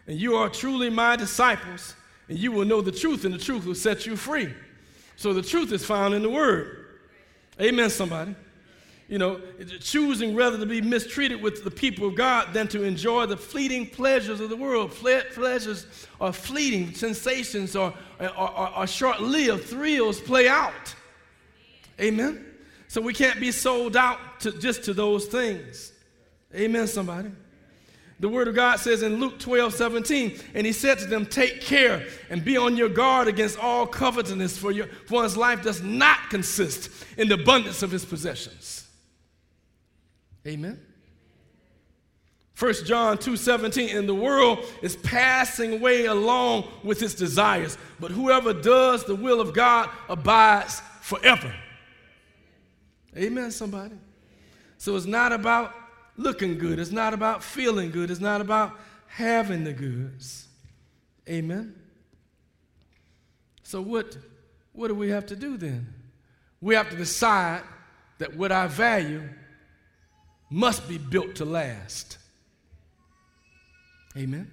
and 0.06 0.18
you 0.18 0.34
are 0.34 0.48
truly 0.48 0.90
my 0.90 1.16
disciples, 1.16 1.94
and 2.28 2.36
you 2.36 2.50
will 2.50 2.64
know 2.64 2.80
the 2.80 2.92
truth, 2.92 3.24
and 3.24 3.32
the 3.32 3.38
truth 3.38 3.64
will 3.64 3.74
set 3.74 4.04
you 4.04 4.16
free. 4.16 4.52
So 5.22 5.32
the 5.32 5.40
truth 5.40 5.70
is 5.70 5.84
found 5.84 6.14
in 6.14 6.22
the 6.22 6.28
Word. 6.28 6.84
Amen, 7.60 7.90
somebody. 7.90 8.34
You 9.06 9.18
know, 9.18 9.40
choosing 9.78 10.34
rather 10.34 10.58
to 10.58 10.66
be 10.66 10.80
mistreated 10.80 11.40
with 11.40 11.62
the 11.62 11.70
people 11.70 12.08
of 12.08 12.16
God 12.16 12.52
than 12.52 12.66
to 12.68 12.82
enjoy 12.82 13.26
the 13.26 13.36
fleeting 13.36 13.86
pleasures 13.86 14.40
of 14.40 14.50
the 14.50 14.56
world. 14.56 14.90
Pleasures 14.90 15.86
are 16.20 16.32
fleeting, 16.32 16.92
sensations 16.94 17.76
are, 17.76 17.94
are, 18.18 18.30
are, 18.30 18.68
are 18.70 18.86
short 18.88 19.20
lived, 19.22 19.62
thrills 19.62 20.20
play 20.20 20.48
out. 20.48 20.92
Amen. 22.00 22.44
So 22.88 23.00
we 23.00 23.14
can't 23.14 23.38
be 23.38 23.52
sold 23.52 23.96
out 23.96 24.40
to, 24.40 24.50
just 24.50 24.82
to 24.86 24.92
those 24.92 25.26
things. 25.26 25.92
Amen, 26.52 26.88
somebody. 26.88 27.30
The 28.22 28.28
Word 28.28 28.46
of 28.46 28.54
God 28.54 28.76
says 28.76 29.02
in 29.02 29.16
Luke 29.16 29.40
12, 29.40 29.74
17, 29.74 30.38
and 30.54 30.64
he 30.64 30.72
said 30.72 31.00
to 31.00 31.06
them, 31.06 31.26
Take 31.26 31.60
care 31.60 32.06
and 32.30 32.44
be 32.44 32.56
on 32.56 32.76
your 32.76 32.88
guard 32.88 33.26
against 33.26 33.58
all 33.58 33.84
covetousness, 33.84 34.56
for, 34.56 34.70
your, 34.70 34.86
for 34.86 35.14
one's 35.14 35.36
life 35.36 35.64
does 35.64 35.82
not 35.82 36.30
consist 36.30 36.88
in 37.18 37.26
the 37.26 37.34
abundance 37.34 37.82
of 37.82 37.90
his 37.90 38.04
possessions. 38.04 38.86
Amen. 40.46 40.78
1 42.56 42.74
John 42.84 43.18
2 43.18 43.36
17, 43.36 43.96
and 43.96 44.08
the 44.08 44.14
world 44.14 44.66
is 44.82 44.94
passing 44.94 45.72
away 45.72 46.04
along 46.04 46.68
with 46.84 47.02
its 47.02 47.14
desires, 47.14 47.76
but 47.98 48.12
whoever 48.12 48.52
does 48.52 49.02
the 49.02 49.16
will 49.16 49.40
of 49.40 49.52
God 49.52 49.90
abides 50.08 50.80
forever. 51.00 51.52
Amen, 53.16 53.50
somebody. 53.50 53.96
So 54.78 54.94
it's 54.94 55.06
not 55.06 55.32
about 55.32 55.74
looking 56.16 56.58
good. 56.58 56.78
It's 56.78 56.90
not 56.90 57.14
about 57.14 57.42
feeling 57.42 57.90
good. 57.90 58.10
It's 58.10 58.20
not 58.20 58.40
about 58.40 58.78
having 59.06 59.64
the 59.64 59.72
goods. 59.72 60.46
Amen. 61.28 61.74
So 63.62 63.80
what 63.80 64.16
what 64.72 64.88
do 64.88 64.94
we 64.94 65.10
have 65.10 65.26
to 65.26 65.36
do 65.36 65.56
then? 65.56 65.92
We 66.60 66.74
have 66.74 66.90
to 66.90 66.96
decide 66.96 67.62
that 68.18 68.36
what 68.36 68.52
I 68.52 68.66
value 68.66 69.28
must 70.48 70.88
be 70.88 70.98
built 70.98 71.36
to 71.36 71.44
last. 71.44 72.18
Amen. 74.16 74.50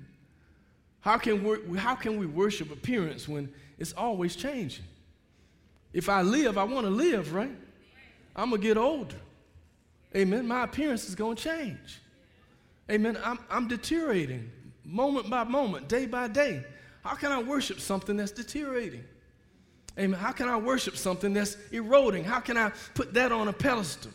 How 1.02 1.18
can 1.18 1.44
we, 1.44 1.78
how 1.78 1.96
can 1.96 2.18
we 2.18 2.26
worship 2.26 2.72
appearance 2.72 3.28
when 3.28 3.54
it's 3.78 3.94
always 3.94 4.36
changing? 4.36 4.86
If 5.94 6.10
I 6.10 6.22
live, 6.22 6.58
I 6.58 6.64
want 6.64 6.86
to 6.86 6.92
live, 6.92 7.34
right? 7.34 7.56
I'm 8.36 8.50
going 8.50 8.62
to 8.62 8.68
get 8.68 8.78
older. 8.78 9.16
Amen. 10.16 10.48
My 10.48 10.64
appearance 10.64 11.08
is 11.08 11.16
going 11.16 11.36
to 11.36 11.44
change. 11.44 12.02
Amen. 12.90 13.18
I'm, 13.24 13.40
I'm 13.50 13.68
deteriorating 13.68 14.50
moment 14.84 15.30
by 15.30 15.44
moment, 15.44 15.88
day 15.88 16.06
by 16.06 16.28
day. 16.28 16.64
How 17.04 17.16
can 17.16 17.32
I 17.32 17.42
worship 17.42 17.80
something 17.80 18.18
that's 18.18 18.32
deteriorating? 18.32 19.04
Amen. 19.98 20.20
How 20.20 20.32
can 20.32 20.48
I 20.48 20.58
worship 20.58 20.98
something 20.98 21.34
that's 21.34 21.58
eroding? 21.72 22.24
How 22.24 22.40
can 22.40 22.58
I 22.58 22.72
put 22.96 23.14
that 23.14 23.32
on 23.32 23.48
a 23.48 23.54
pedestal? 23.54 24.12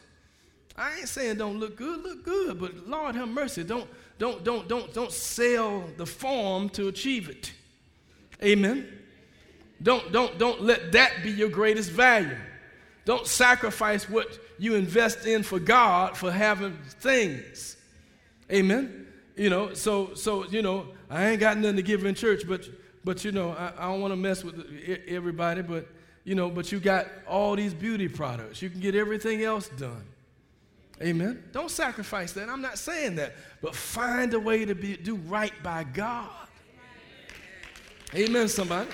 I 0.76 0.98
ain't 0.98 1.08
saying 1.08 1.36
don't 1.36 1.60
look 1.60 1.76
good, 1.76 2.02
look 2.02 2.24
good, 2.24 2.58
but 2.60 2.88
Lord 2.88 3.14
have 3.14 3.28
mercy, 3.28 3.62
don't 3.62 3.88
don't 4.18 4.42
don't 4.42 4.66
don't 4.66 4.92
don't 4.92 5.12
sell 5.12 5.84
the 5.96 6.06
form 6.06 6.68
to 6.70 6.88
achieve 6.88 7.28
it. 7.28 7.52
Amen. 8.42 8.88
Don't 9.82 10.10
don't 10.10 10.36
don't 10.38 10.62
let 10.62 10.90
that 10.92 11.22
be 11.22 11.30
your 11.30 11.48
greatest 11.48 11.90
value. 11.90 12.36
Don't 13.04 13.26
sacrifice 13.26 14.08
what 14.08 14.38
you 14.58 14.74
invest 14.74 15.26
in 15.26 15.42
for 15.42 15.58
God 15.58 16.16
for 16.16 16.30
having 16.30 16.78
things. 17.00 17.76
Amen. 18.50 19.06
You 19.36 19.50
know, 19.50 19.74
so 19.74 20.14
so 20.14 20.46
you 20.46 20.62
know, 20.62 20.88
I 21.10 21.30
ain't 21.30 21.40
got 21.40 21.58
nothing 21.58 21.76
to 21.76 21.82
give 21.82 22.04
in 22.04 22.14
church, 22.14 22.42
but 22.46 22.68
but 23.04 23.24
you 23.24 23.32
know, 23.32 23.50
I, 23.50 23.72
I 23.76 23.90
don't 23.90 24.00
want 24.00 24.12
to 24.12 24.16
mess 24.16 24.42
with 24.44 24.64
everybody, 25.06 25.62
but 25.62 25.86
you 26.24 26.34
know, 26.34 26.48
but 26.48 26.72
you 26.72 26.80
got 26.80 27.06
all 27.26 27.54
these 27.54 27.74
beauty 27.74 28.08
products. 28.08 28.62
You 28.62 28.70
can 28.70 28.80
get 28.80 28.94
everything 28.94 29.42
else 29.42 29.68
done. 29.68 30.04
Amen. 31.02 31.42
Don't 31.52 31.70
sacrifice 31.70 32.32
that. 32.32 32.48
I'm 32.48 32.62
not 32.62 32.78
saying 32.78 33.16
that, 33.16 33.34
but 33.60 33.74
find 33.74 34.32
a 34.32 34.40
way 34.40 34.64
to 34.64 34.74
be 34.74 34.96
do 34.96 35.16
right 35.16 35.52
by 35.62 35.84
God. 35.84 36.30
Amen, 38.14 38.48
somebody. 38.48 38.88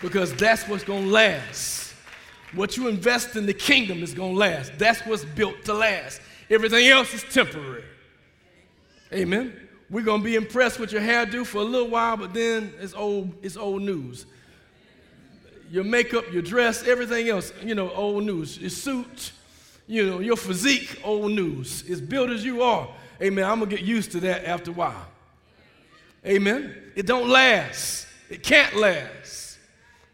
Because 0.00 0.32
that's 0.34 0.68
what's 0.68 0.84
gonna 0.84 1.06
last. 1.06 1.81
What 2.54 2.76
you 2.76 2.88
invest 2.88 3.36
in 3.36 3.46
the 3.46 3.54
kingdom 3.54 4.02
is 4.02 4.12
going 4.12 4.32
to 4.32 4.38
last. 4.38 4.72
That's 4.78 5.00
what's 5.06 5.24
built 5.24 5.64
to 5.64 5.74
last. 5.74 6.20
Everything 6.50 6.86
else 6.88 7.14
is 7.14 7.22
temporary. 7.24 7.84
Amen. 9.12 9.68
We're 9.88 10.04
going 10.04 10.20
to 10.20 10.24
be 10.24 10.36
impressed 10.36 10.78
with 10.78 10.92
your 10.92 11.02
hairdo 11.02 11.46
for 11.46 11.58
a 11.58 11.64
little 11.64 11.88
while, 11.88 12.16
but 12.16 12.32
then 12.32 12.72
it's 12.80 12.94
old, 12.94 13.32
it's 13.42 13.56
old 13.56 13.82
news. 13.82 14.26
Your 15.70 15.84
makeup, 15.84 16.30
your 16.32 16.42
dress, 16.42 16.82
everything 16.86 17.28
else, 17.28 17.52
you 17.62 17.74
know, 17.74 17.90
old 17.90 18.24
news. 18.24 18.58
Your 18.58 18.70
suit, 18.70 19.32
you 19.86 20.06
know, 20.06 20.20
your 20.20 20.36
physique, 20.36 21.00
old 21.04 21.32
news. 21.32 21.88
As 21.90 22.00
built 22.00 22.30
as 22.30 22.44
you 22.44 22.62
are, 22.62 22.88
amen, 23.20 23.44
I'm 23.44 23.58
going 23.58 23.70
to 23.70 23.76
get 23.76 23.84
used 23.84 24.12
to 24.12 24.20
that 24.20 24.46
after 24.46 24.70
a 24.70 24.74
while. 24.74 25.06
Amen. 26.26 26.74
It 26.94 27.06
don't 27.06 27.28
last. 27.28 28.06
It 28.30 28.42
can't 28.42 28.76
last. 28.76 29.58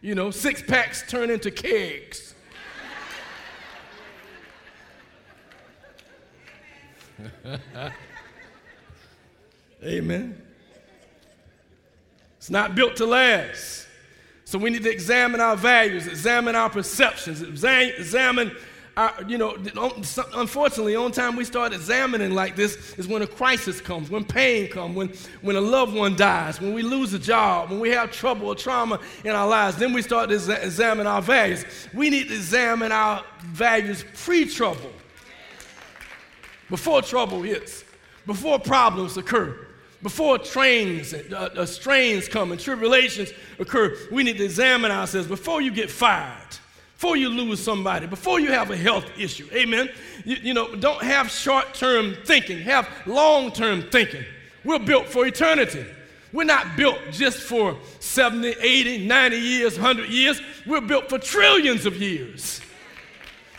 You 0.01 0.15
know, 0.15 0.31
six 0.31 0.63
packs 0.63 1.05
turn 1.09 1.31
into 1.31 1.51
kegs. 1.51 2.28
Amen. 9.85 10.43
It's 12.37 12.51
not 12.51 12.75
built 12.75 12.97
to 12.97 13.07
last. 13.07 13.87
So 14.45 14.59
we 14.59 14.71
need 14.71 14.83
to 14.85 14.91
examine 14.91 15.41
our 15.41 15.57
values, 15.57 16.07
examine 16.07 16.55
our 16.55 16.71
perceptions, 16.71 17.43
examine 17.43 18.53
our, 18.99 19.15
you 19.29 19.39
know, 19.39 19.55
um, 19.77 20.03
unfortunately, 20.35 20.95
the 20.95 20.99
only 20.99 21.13
time 21.13 21.37
we 21.37 21.45
start 21.45 21.73
examining 21.73 22.33
like 22.33 22.57
this 22.57 22.95
is 22.95 23.07
when 23.07 23.23
a 23.23 23.29
crisis 23.29 23.81
comes, 23.81 24.11
when 24.11 24.25
pain 24.25 24.69
comes, 24.69 24.97
when, 24.97 25.13
when 25.41 25.55
a 25.55 25.61
loved 25.61 25.95
one 25.95 26.17
dies, 26.17 26.61
when 26.61 26.75
we 26.75 26.83
lose 26.83 27.15
a 27.15 27.19
job, 27.19 27.71
when 27.71 27.79
we 27.79 27.91
have 27.91 28.11
trouble 28.11 28.49
or 28.49 28.57
trauma 28.57 28.99
in 29.23 29.31
our 29.31 29.47
lives. 29.47 29.77
Then 29.77 29.93
we 29.93 30.03
start 30.03 30.31
to 30.31 30.35
examine 30.35 31.07
our 31.07 31.23
values. 31.23 31.65
We 31.95 32.11
need 32.11 32.29
to 32.29 32.35
examine 32.35 32.91
our 32.91 33.25
values 33.45 34.05
pre 34.15 34.47
trouble, 34.47 34.91
before 36.71 37.03
trouble 37.03 37.43
hits, 37.43 37.85
before 38.27 38.59
problems 38.59 39.17
occur. 39.17 39.67
Before 40.03 40.39
trains, 40.39 41.13
uh, 41.13 41.51
uh, 41.57 41.67
strains 41.67 42.29
come 42.29 42.53
and 42.53 42.61
tribulations 42.61 43.31
occur, 43.59 43.97
we 44.13 44.23
need 44.23 44.39
to 44.39 44.45
examine 44.45 44.93
ourselves 44.93 45.27
before 45.27 45.61
you 45.61 45.73
get 45.73 45.91
fired 45.91 46.59
before 46.99 47.17
you 47.17 47.29
lose 47.29 47.63
somebody, 47.63 48.09
before 48.09 48.41
you 48.41 48.49
have 48.51 48.73
a 48.73 48.77
health 48.77 49.07
issue. 49.17 49.49
Amen. 49.53 49.89
You, 50.25 50.37
you 50.43 50.53
know, 50.53 50.75
don't 50.75 51.01
have 51.01 51.31
short 51.31 51.73
term 51.73 52.17
thinking, 52.25 52.59
have 52.63 52.89
long 53.07 53.53
term 53.53 53.83
thinking. 53.83 54.25
We're 54.65 54.81
built 54.81 55.07
for 55.07 55.25
eternity. 55.25 55.87
We're 56.33 56.43
not 56.43 56.77
built 56.77 56.99
just 57.13 57.39
for 57.39 57.79
70, 58.01 58.49
80, 58.61 59.07
90 59.07 59.37
years, 59.39 59.79
100 59.79 60.11
years. 60.11 60.43
We're 60.67 60.81
built 60.81 61.09
for 61.09 61.21
trillions 61.21 61.87
of 61.87 62.03
years. 62.03 62.61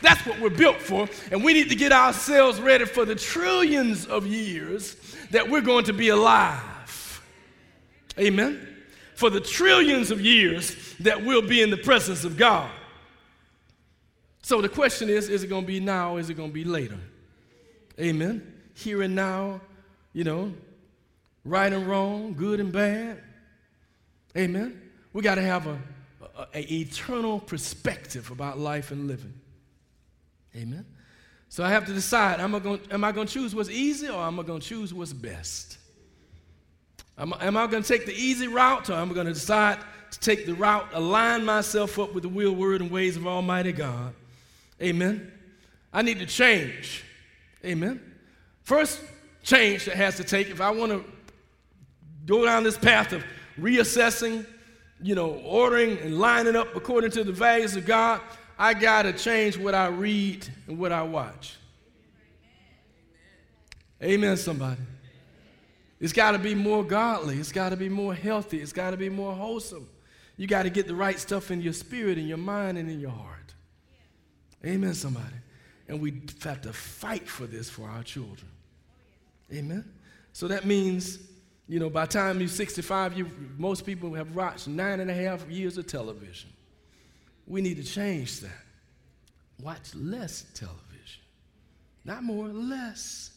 That's 0.02 0.26
what 0.26 0.40
we're 0.40 0.50
built 0.50 0.78
for. 0.78 1.08
And 1.32 1.44
we 1.44 1.54
need 1.54 1.70
to 1.70 1.76
get 1.76 1.92
ourselves 1.92 2.60
ready 2.60 2.86
for 2.86 3.06
the 3.06 3.16
trillions 3.16 4.06
of 4.06 4.26
years 4.26 4.96
that 5.32 5.50
we're 5.50 5.62
going 5.62 5.86
to 5.86 5.94
be 5.94 6.10
alive. 6.10 7.22
Amen. 8.18 8.68
For 9.16 9.30
the 9.30 9.42
trillions 9.42 10.12
of 10.12 10.22
years 10.22 10.96
that 11.00 11.26
we'll 11.26 11.48
be 11.48 11.62
in 11.62 11.70
the 11.70 11.78
presence 11.78 12.24
of 12.24 12.38
God. 12.38 12.72
So 14.42 14.62
the 14.62 14.70
question 14.70 15.10
is 15.10 15.30
is 15.30 15.44
it 15.44 15.48
going 15.48 15.64
to 15.64 15.68
be 15.68 15.80
now 15.80 16.16
or 16.16 16.20
is 16.20 16.30
it 16.30 16.36
going 16.36 16.50
to 16.50 16.54
be 16.54 16.64
later? 16.64 16.98
Amen. 18.00 18.56
Here 18.74 19.02
and 19.02 19.14
now, 19.14 19.62
you 20.14 20.24
know, 20.24 20.54
right 21.44 21.72
and 21.72 21.88
wrong, 21.88 22.34
good 22.34 22.60
and 22.60 22.72
bad. 22.72 23.22
Amen. 24.38 24.82
We 25.12 25.22
got 25.22 25.36
to 25.36 25.42
have 25.42 25.68
a, 25.68 25.80
eternal 26.56 27.40
perspective 27.40 28.32
about 28.32 28.58
life 28.58 28.92
and 28.92 29.08
living. 29.08 29.34
Amen. 30.56 30.86
So 31.50 31.64
I 31.64 31.70
have 31.70 31.86
to 31.88 31.94
decide 31.94 32.40
am 32.40 32.54
I 32.54 32.60
going, 32.60 32.80
am 32.92 33.04
I 33.04 33.12
going 33.12 33.28
to 33.28 33.34
choose 33.34 33.56
what's 33.56 33.70
easy 33.70 34.08
or 34.08 34.20
am 34.20 34.40
I 34.40 34.44
going 34.44 34.60
to 34.60 34.68
choose 34.68 34.94
what's 34.94 35.14
best? 35.14 35.78
Am, 37.18 37.34
am 37.42 37.58
I 37.58 37.68
going 37.68 37.84
to 37.84 37.88
take 37.88 38.06
the 38.06 38.14
easy 38.14 38.48
route 38.48 38.90
or 38.90 38.94
am 38.94 39.12
I 39.12 39.14
going 39.14 39.28
to 39.28 39.34
decide 39.34 39.80
to 40.12 40.20
take 40.20 40.46
the 40.46 40.54
route, 40.54 40.88
align 40.94 41.44
myself 41.44 42.00
up 42.00 42.14
with 42.14 42.24
the 42.24 42.30
will, 42.30 42.54
word, 42.54 42.82
and 42.82 42.90
ways 42.90 43.18
of 43.18 43.28
Almighty 43.28 43.72
God? 43.72 44.14
Amen. 44.82 45.32
I 45.92 46.02
need 46.02 46.20
to 46.20 46.26
change. 46.26 47.04
Amen. 47.66 48.00
First 48.64 49.02
change 49.44 49.86
that 49.86 49.96
has 49.96 50.18
to 50.18 50.24
take, 50.24 50.50
if 50.50 50.62
I 50.62 50.70
want 50.70 50.92
to 50.92 51.04
go 52.26 52.46
down 52.46 52.64
this 52.64 52.78
path 52.78 53.12
of 53.12 53.24
reassessing, 53.60 54.46
you 55.02 55.16
know, 55.16 55.32
ordering 55.46 55.98
and 56.00 56.20
lining 56.20 56.56
up 56.56 56.76
according 56.76 57.12
to 57.12 57.24
the 57.24 57.32
values 57.32 57.76
of 57.76 57.86
God, 57.86 58.22
I 58.62 58.74
got 58.74 59.04
to 59.04 59.14
change 59.14 59.58
what 59.58 59.74
I 59.74 59.88
read 59.88 60.46
and 60.68 60.78
what 60.78 60.92
I 60.92 61.02
watch. 61.04 61.56
Amen, 64.04 64.36
somebody. 64.36 64.82
It's 66.02 66.12
got 66.12 66.34
to 66.34 66.40
be 66.40 66.56
more 66.56 66.84
godly. 66.84 67.38
It's 67.38 67.54
got 67.54 67.70
to 67.70 67.78
be 67.78 67.88
more 67.88 68.14
healthy. 68.14 68.60
It's 68.62 68.74
got 68.74 68.92
to 68.92 68.98
be 68.98 69.08
more 69.08 69.34
wholesome. 69.34 69.88
You 70.36 70.46
got 70.46 70.64
to 70.64 70.70
get 70.70 70.88
the 70.88 70.96
right 70.96 71.18
stuff 71.18 71.52
in 71.52 71.62
your 71.62 71.74
spirit, 71.74 72.18
in 72.18 72.28
your 72.28 72.38
mind, 72.38 72.78
and 72.78 72.90
in 72.90 73.00
your 73.00 73.12
heart. 73.12 73.54
Amen, 74.66 74.94
somebody. 74.94 75.36
And 75.88 76.02
we 76.02 76.22
have 76.44 76.62
to 76.62 76.74
fight 76.74 77.28
for 77.28 77.48
this 77.48 77.70
for 77.70 77.90
our 77.90 78.04
children. 78.04 78.52
Amen. 79.54 79.90
So 80.34 80.50
that 80.50 80.66
means, 80.66 81.20
you 81.68 81.80
know, 81.80 81.90
by 81.90 82.06
the 82.06 82.12
time 82.12 82.40
you're 82.40 82.50
65, 82.50 83.18
you, 83.18 83.30
most 83.58 83.86
people 83.86 84.14
have 84.14 84.36
watched 84.36 84.68
nine 84.68 85.00
and 85.00 85.10
a 85.10 85.14
half 85.14 85.50
years 85.50 85.78
of 85.78 85.88
television. 85.88 86.50
We 87.50 87.62
need 87.62 87.78
to 87.78 87.84
change 87.84 88.40
that. 88.42 88.64
Watch 89.62 89.94
less 89.96 90.46
television. 90.54 90.80
Not 92.06 92.24
more, 92.24 92.48
less. 92.48 93.32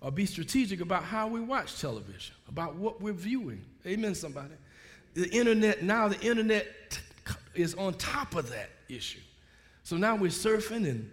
Or 0.00 0.10
be 0.12 0.24
strategic 0.24 0.80
about 0.80 1.02
how 1.02 1.26
we 1.26 1.40
watch 1.40 1.80
television, 1.80 2.34
about 2.48 2.76
what 2.76 3.00
we're 3.00 3.12
viewing. 3.12 3.64
Amen, 3.84 4.14
somebody. 4.14 4.54
The 5.14 5.28
internet, 5.30 5.82
now 5.82 6.08
the 6.08 6.20
internet 6.20 7.00
is 7.54 7.74
on 7.74 7.94
top 7.94 8.36
of 8.36 8.48
that 8.50 8.70
issue. 8.88 9.20
So 9.82 9.96
now 9.96 10.14
we're 10.14 10.30
surfing 10.30 10.88
and, 10.88 11.10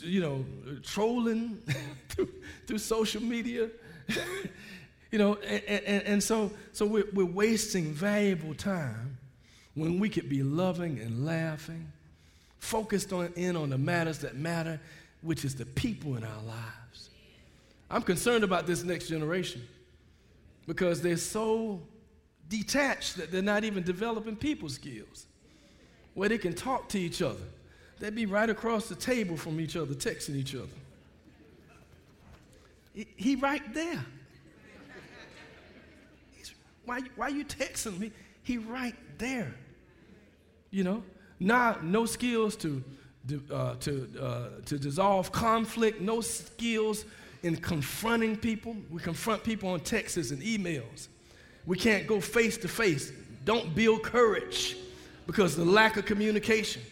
you 0.00 0.20
know, 0.20 0.44
trolling 0.82 1.62
through, 2.10 2.28
through, 2.66 2.78
social 2.78 3.22
media. 3.22 3.70
you 5.10 5.18
know, 5.18 5.34
and, 5.36 5.62
and, 5.66 6.02
and, 6.04 6.22
so, 6.22 6.50
so 6.72 6.84
we're, 6.84 7.06
we're 7.14 7.24
wasting 7.24 7.92
valuable 7.92 8.54
time 8.54 9.16
when 9.74 9.98
we 9.98 10.08
could 10.08 10.28
be 10.28 10.42
loving 10.42 10.98
and 10.98 11.26
laughing, 11.26 11.90
focused 12.58 13.12
on, 13.12 13.32
in 13.36 13.56
on 13.56 13.70
the 13.70 13.78
matters 13.78 14.18
that 14.18 14.36
matter, 14.36 14.80
which 15.22 15.44
is 15.44 15.54
the 15.54 15.66
people 15.66 16.16
in 16.16 16.24
our 16.24 16.42
lives. 16.42 17.10
I'm 17.90 18.02
concerned 18.02 18.44
about 18.44 18.66
this 18.66 18.82
next 18.82 19.08
generation 19.08 19.62
because 20.66 21.02
they're 21.02 21.16
so 21.16 21.82
detached 22.48 23.16
that 23.16 23.30
they're 23.30 23.42
not 23.42 23.64
even 23.64 23.82
developing 23.82 24.36
people 24.36 24.68
skills 24.68 25.26
where 26.14 26.28
they 26.28 26.38
can 26.38 26.54
talk 26.54 26.88
to 26.90 26.98
each 26.98 27.20
other 27.20 27.42
they'd 28.04 28.14
be 28.14 28.26
right 28.26 28.50
across 28.50 28.88
the 28.88 28.94
table 28.94 29.36
from 29.36 29.60
each 29.60 29.76
other, 29.76 29.94
texting 29.94 30.36
each 30.36 30.54
other. 30.54 30.66
He, 32.94 33.06
he 33.16 33.36
right 33.36 33.62
there. 33.74 34.04
He's, 36.36 36.52
why, 36.84 37.00
why 37.16 37.28
you 37.28 37.44
texting 37.44 37.98
me? 37.98 38.12
He 38.42 38.58
right 38.58 38.94
there. 39.18 39.54
You 40.74 40.82
know, 40.82 41.04
not 41.38 41.84
no 41.84 42.04
skills 42.04 42.56
to 42.56 42.82
uh, 43.48 43.76
to 43.76 44.08
uh, 44.20 44.48
to 44.64 44.76
dissolve 44.76 45.30
conflict, 45.30 46.00
no 46.00 46.20
skills 46.20 47.04
in 47.44 47.54
confronting 47.54 48.36
people. 48.36 48.76
We 48.90 49.00
confront 49.00 49.44
people 49.44 49.68
on 49.68 49.78
texts 49.78 50.32
and 50.32 50.42
emails. 50.42 51.06
We 51.64 51.76
can't 51.76 52.08
go 52.08 52.20
face 52.20 52.56
to 52.58 52.66
face. 52.66 53.12
Don't 53.44 53.72
build 53.72 54.02
courage 54.02 54.76
because 55.28 55.54
the 55.54 55.64
lack 55.64 55.96
of 55.96 56.06
communication. 56.06 56.82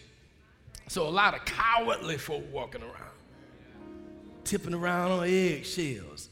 So 0.86 1.08
a 1.08 1.10
lot 1.10 1.34
of 1.34 1.44
cowardly 1.44 2.18
folk 2.18 2.44
walking 2.52 2.82
around, 2.82 3.16
tipping 4.44 4.74
around 4.74 5.10
on 5.10 5.26
eggshells. 5.26 6.28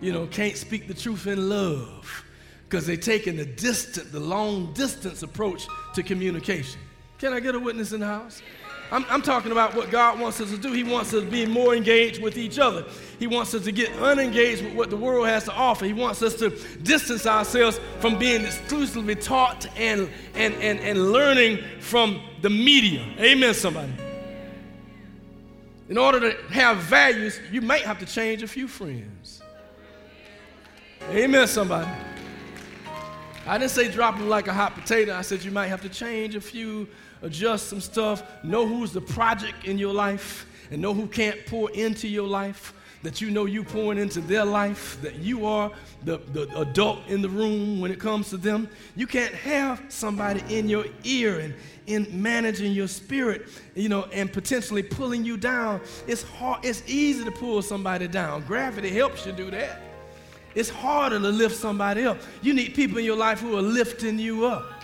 You 0.00 0.12
know, 0.12 0.26
can't 0.28 0.56
speak 0.56 0.88
the 0.88 0.94
truth 0.94 1.26
in 1.26 1.50
love 1.50 2.24
because 2.66 2.86
they're 2.86 2.96
taking 2.96 3.36
the 3.36 3.44
distant, 3.44 4.12
the 4.12 4.20
long 4.20 4.72
distance 4.72 5.22
approach 5.22 5.66
to 5.94 6.02
communication. 6.02 6.80
Can 7.18 7.32
I 7.32 7.40
get 7.40 7.54
a 7.54 7.60
witness 7.60 7.92
in 7.92 8.00
the 8.00 8.06
house? 8.06 8.42
I'm, 8.92 9.04
I'm, 9.08 9.22
talking 9.22 9.50
about 9.50 9.74
what 9.74 9.90
God 9.90 10.20
wants 10.20 10.40
us 10.40 10.50
to 10.50 10.58
do. 10.58 10.72
He 10.72 10.84
wants 10.84 11.12
us 11.12 11.24
to 11.24 11.28
be 11.28 11.44
more 11.44 11.74
engaged 11.74 12.22
with 12.22 12.38
each 12.38 12.60
other. 12.60 12.84
He 13.18 13.26
wants 13.26 13.52
us 13.52 13.64
to 13.64 13.72
get 13.72 13.90
unengaged 13.96 14.62
with 14.62 14.74
what 14.74 14.90
the 14.90 14.96
world 14.96 15.26
has 15.26 15.44
to 15.44 15.52
offer. 15.52 15.86
He 15.86 15.92
wants 15.92 16.22
us 16.22 16.34
to 16.36 16.50
distance 16.50 17.26
ourselves 17.26 17.80
from 17.98 18.16
being 18.16 18.44
exclusively 18.44 19.16
taught 19.16 19.66
and, 19.76 20.08
and, 20.34 20.54
and, 20.54 20.78
and 20.78 21.10
learning 21.10 21.64
from 21.80 22.22
the 22.42 22.50
media. 22.50 23.02
Amen, 23.18 23.54
somebody. 23.54 23.92
In 25.88 25.98
order 25.98 26.20
to 26.20 26.52
have 26.52 26.76
values, 26.78 27.40
you 27.50 27.62
might 27.62 27.82
have 27.82 27.98
to 27.98 28.06
change 28.06 28.44
a 28.44 28.48
few 28.48 28.68
friends. 28.68 29.42
Amen, 31.10 31.48
somebody. 31.48 31.90
I 33.48 33.58
didn't 33.58 33.70
say 33.70 33.88
drop 33.90 34.16
them 34.16 34.28
like 34.28 34.48
a 34.48 34.52
hot 34.52 34.74
potato. 34.74 35.14
I 35.14 35.22
said 35.22 35.44
you 35.44 35.52
might 35.52 35.68
have 35.68 35.80
to 35.82 35.88
change 35.88 36.34
a 36.34 36.40
few 36.40 36.88
adjust 37.22 37.68
some 37.68 37.80
stuff, 37.80 38.22
know 38.42 38.66
who's 38.66 38.92
the 38.92 39.00
project 39.00 39.64
in 39.64 39.78
your 39.78 39.94
life, 39.94 40.46
and 40.70 40.82
know 40.82 40.94
who 40.94 41.06
can't 41.06 41.44
pour 41.46 41.70
into 41.70 42.08
your 42.08 42.26
life, 42.26 42.72
that 43.02 43.20
you 43.20 43.30
know 43.30 43.44
you 43.44 43.62
pouring 43.62 43.98
into 43.98 44.20
their 44.20 44.44
life, 44.44 45.00
that 45.02 45.16
you 45.16 45.46
are 45.46 45.70
the, 46.04 46.18
the 46.32 46.48
adult 46.58 47.06
in 47.08 47.22
the 47.22 47.28
room 47.28 47.80
when 47.80 47.90
it 47.90 48.00
comes 48.00 48.30
to 48.30 48.36
them. 48.36 48.68
You 48.96 49.06
can't 49.06 49.34
have 49.34 49.82
somebody 49.88 50.42
in 50.56 50.68
your 50.68 50.86
ear 51.04 51.38
and 51.38 51.54
in 51.86 52.08
managing 52.20 52.72
your 52.72 52.88
spirit, 52.88 53.48
you 53.74 53.88
know, 53.88 54.04
and 54.12 54.32
potentially 54.32 54.82
pulling 54.82 55.24
you 55.24 55.36
down. 55.36 55.80
It's 56.06 56.22
hard, 56.22 56.64
it's 56.64 56.82
easy 56.86 57.24
to 57.24 57.30
pull 57.30 57.62
somebody 57.62 58.08
down. 58.08 58.42
Gravity 58.42 58.90
helps 58.90 59.24
you 59.24 59.32
do 59.32 59.50
that. 59.52 59.82
It's 60.56 60.70
harder 60.70 61.18
to 61.18 61.28
lift 61.28 61.54
somebody 61.54 62.04
up. 62.06 62.18
You 62.40 62.54
need 62.54 62.74
people 62.74 62.98
in 62.98 63.04
your 63.04 63.16
life 63.16 63.40
who 63.40 63.56
are 63.56 63.62
lifting 63.62 64.18
you 64.18 64.46
up. 64.46 64.75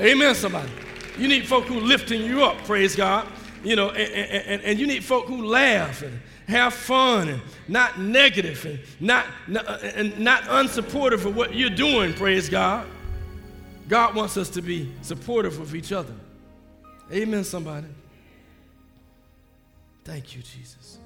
Amen, 0.00 0.34
somebody. 0.34 0.70
You 1.18 1.26
need 1.26 1.46
folk 1.46 1.64
who 1.64 1.80
lifting 1.80 2.22
you 2.22 2.44
up, 2.44 2.56
praise 2.64 2.94
God. 2.94 3.26
You 3.64 3.74
know, 3.74 3.90
and, 3.90 4.46
and, 4.46 4.62
and 4.62 4.78
you 4.78 4.86
need 4.86 5.02
folk 5.02 5.26
who 5.26 5.44
laugh 5.44 6.02
and 6.02 6.20
have 6.46 6.72
fun 6.72 7.28
and 7.28 7.42
not 7.66 8.00
negative 8.00 8.64
and 8.64 8.78
not, 9.00 9.26
not, 9.48 9.68
uh, 9.68 9.78
and 9.82 10.18
not 10.18 10.42
unsupportive 10.44 11.26
of 11.26 11.36
what 11.36 11.54
you're 11.54 11.68
doing, 11.68 12.14
praise 12.14 12.48
God. 12.48 12.86
God 13.88 14.14
wants 14.14 14.36
us 14.36 14.48
to 14.50 14.62
be 14.62 14.92
supportive 15.02 15.58
of 15.58 15.74
each 15.74 15.92
other. 15.92 16.14
Amen, 17.12 17.42
somebody. 17.42 17.88
Thank 20.04 20.36
you, 20.36 20.42
Jesus. 20.42 20.98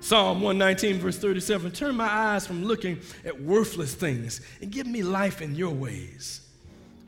Psalm 0.00 0.40
119, 0.40 1.00
verse 1.00 1.18
37 1.18 1.72
Turn 1.72 1.94
my 1.96 2.08
eyes 2.08 2.46
from 2.46 2.64
looking 2.64 3.00
at 3.24 3.40
worthless 3.40 3.94
things 3.94 4.40
and 4.60 4.70
give 4.70 4.86
me 4.86 5.02
life 5.02 5.42
in 5.42 5.54
your 5.54 5.70
ways. 5.70 6.40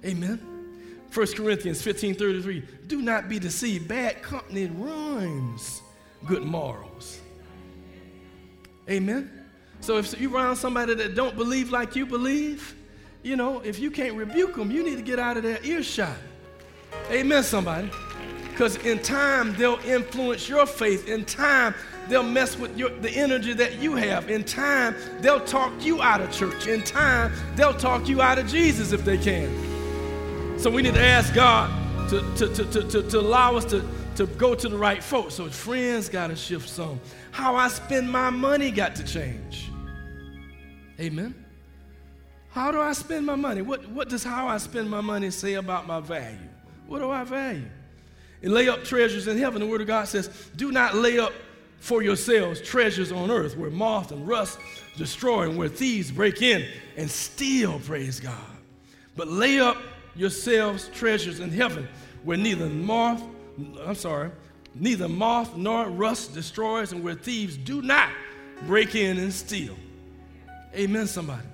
Amen. 0.05 0.54
1 1.15 1.27
Corinthians 1.35 1.81
15, 1.81 2.17
33 2.17 2.63
Do 2.89 3.01
not 3.01 3.29
be 3.29 3.39
deceived. 3.39 3.87
Bad 3.87 4.21
company 4.23 4.67
ruins 4.67 5.83
good 6.27 6.43
morals. 6.43 7.21
Amen. 8.89 9.31
So 9.81 9.99
if 9.99 10.19
you're 10.19 10.33
around 10.33 10.57
somebody 10.57 10.95
that 10.95 11.15
don't 11.15 11.37
believe 11.37 11.71
like 11.71 11.95
you 11.95 12.05
believe, 12.05 12.75
you 13.23 13.37
know, 13.37 13.61
if 13.61 13.79
you 13.79 13.91
can't 13.91 14.15
rebuke 14.15 14.57
them, 14.57 14.71
you 14.71 14.83
need 14.83 14.97
to 14.97 15.03
get 15.03 15.19
out 15.19 15.37
of 15.37 15.43
their 15.43 15.63
earshot. 15.63 16.17
Amen, 17.11 17.43
somebody. 17.43 17.91
Because 18.51 18.77
in 18.79 19.01
time, 19.01 19.55
they'll 19.57 19.81
influence 19.85 20.49
your 20.49 20.65
faith. 20.65 21.09
In 21.09 21.25
time, 21.25 21.75
they'll 22.09 22.23
mess 22.23 22.57
with 22.57 22.77
your, 22.79 22.91
the 22.91 23.11
energy 23.11 23.53
that 23.53 23.79
you 23.79 23.95
have. 23.97 24.31
In 24.31 24.45
time, 24.45 24.95
they'll 25.21 25.45
talk 25.45 25.73
you 25.85 26.01
out 26.03 26.21
of 26.21 26.31
church. 26.33 26.67
In 26.67 26.83
time, 26.83 27.33
they'll 27.57 27.77
talk 27.77 28.09
you 28.09 28.23
out 28.23 28.39
of 28.39 28.47
Jesus 28.47 28.93
if 28.93 29.05
they 29.05 29.19
can. 29.19 29.74
So 30.65 30.71
we 30.71 30.81
need 30.81 30.95
to 30.95 31.05
ask 31.05 31.35
God 31.35 31.71
to, 32.09 32.23
to, 32.37 32.49
to, 32.49 32.85
to, 32.85 33.03
to 33.03 33.21
allow 33.21 33.55
us 33.55 33.67
to, 33.67 33.87
to 34.17 34.27
go 34.27 34.55
to 34.55 34.67
the 34.67 34.79
right 34.79 35.05
folks. 35.05 35.35
So 35.35 35.51
friends 35.51 36.09
got 36.09 36.29
to 36.29 36.37
shift 36.37 36.71
some. 36.71 37.03
How 37.33 37.55
I 37.55 37.69
spend 37.69 38.11
my 38.11 38.31
money 38.31 38.71
got 38.71 38.97
to 38.97 39.05
change. 39.05 39.71
Amen. 40.99 41.35
How 42.49 42.73
do 42.73 42.81
I 42.81 42.95
spend 42.95 43.27
my 43.27 43.35
money? 43.35 43.61
What, 43.61 43.87
what 43.91 44.09
does 44.09 44.25
how 44.25 44.49
I 44.49 44.57
spend 44.57 44.89
my 44.89 45.03
money 45.03 45.31
say 45.31 45.53
about 45.53 45.87
my 45.87 46.01
value? 46.01 46.39
What 46.87 47.01
do 47.01 47.11
I 47.11 47.25
value? 47.25 47.69
And 48.41 48.55
lay 48.55 48.67
up 48.71 48.85
treasures 48.85 49.29
in 49.29 49.37
heaven. 49.37 49.61
The 49.61 49.67
Word 49.67 49.83
of 49.83 49.87
God 49.87 50.09
says, 50.09 50.49
Do 50.57 50.73
not 50.73 50.95
lay 50.95 51.19
up 51.19 51.35
for 51.79 52.03
yourselves 52.03 52.63
treasures 52.63 53.13
on 53.13 53.31
earth 53.31 53.55
where 53.59 53.69
moth 53.69 54.13
and 54.13 54.27
rust 54.27 54.59
destroy 54.97 55.43
and 55.43 55.59
where 55.59 55.69
thieves 55.69 56.11
break 56.11 56.41
in 56.41 56.67
and 56.97 57.11
steal, 57.11 57.81
praise 57.81 58.19
God. 58.19 58.41
But 59.15 59.29
lay 59.29 59.61
up 59.61 59.77
yourselves 60.17 60.89
treasures 60.89 61.41
in 61.41 61.51
heaven 61.51 61.89
where 62.23 62.37
neither 62.37 62.67
moth, 62.69 63.23
I'm 63.85 63.95
sorry, 63.95 64.31
neither 64.75 65.09
moth 65.09 65.57
nor 65.57 65.89
rust 65.89 66.35
destroys 66.35 66.93
and 66.93 67.05
where 67.05 67.15
thieves 67.15 67.57
do 67.57 67.83
not 67.83 68.11
break 68.67 68.95
in 68.95 69.19
and 69.19 69.33
steal. 69.33 69.77
Amen, 70.75 71.07
somebody. 71.07 71.47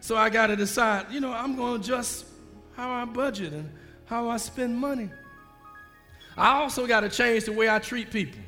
So 0.00 0.16
I 0.16 0.30
got 0.30 0.48
to 0.48 0.56
decide, 0.56 1.06
you 1.10 1.20
know, 1.20 1.32
I'm 1.32 1.56
going 1.56 1.74
to 1.74 1.80
adjust 1.80 2.26
how 2.74 2.90
I 2.90 3.04
budget 3.04 3.52
and 3.52 3.70
how 4.06 4.28
I 4.28 4.38
spend 4.38 4.76
money. 4.76 5.10
I 6.36 6.60
also 6.60 6.86
got 6.86 7.00
to 7.00 7.08
change 7.08 7.44
the 7.44 7.52
way 7.52 7.68
I 7.68 7.78
treat 7.78 8.10
people. 8.10 8.40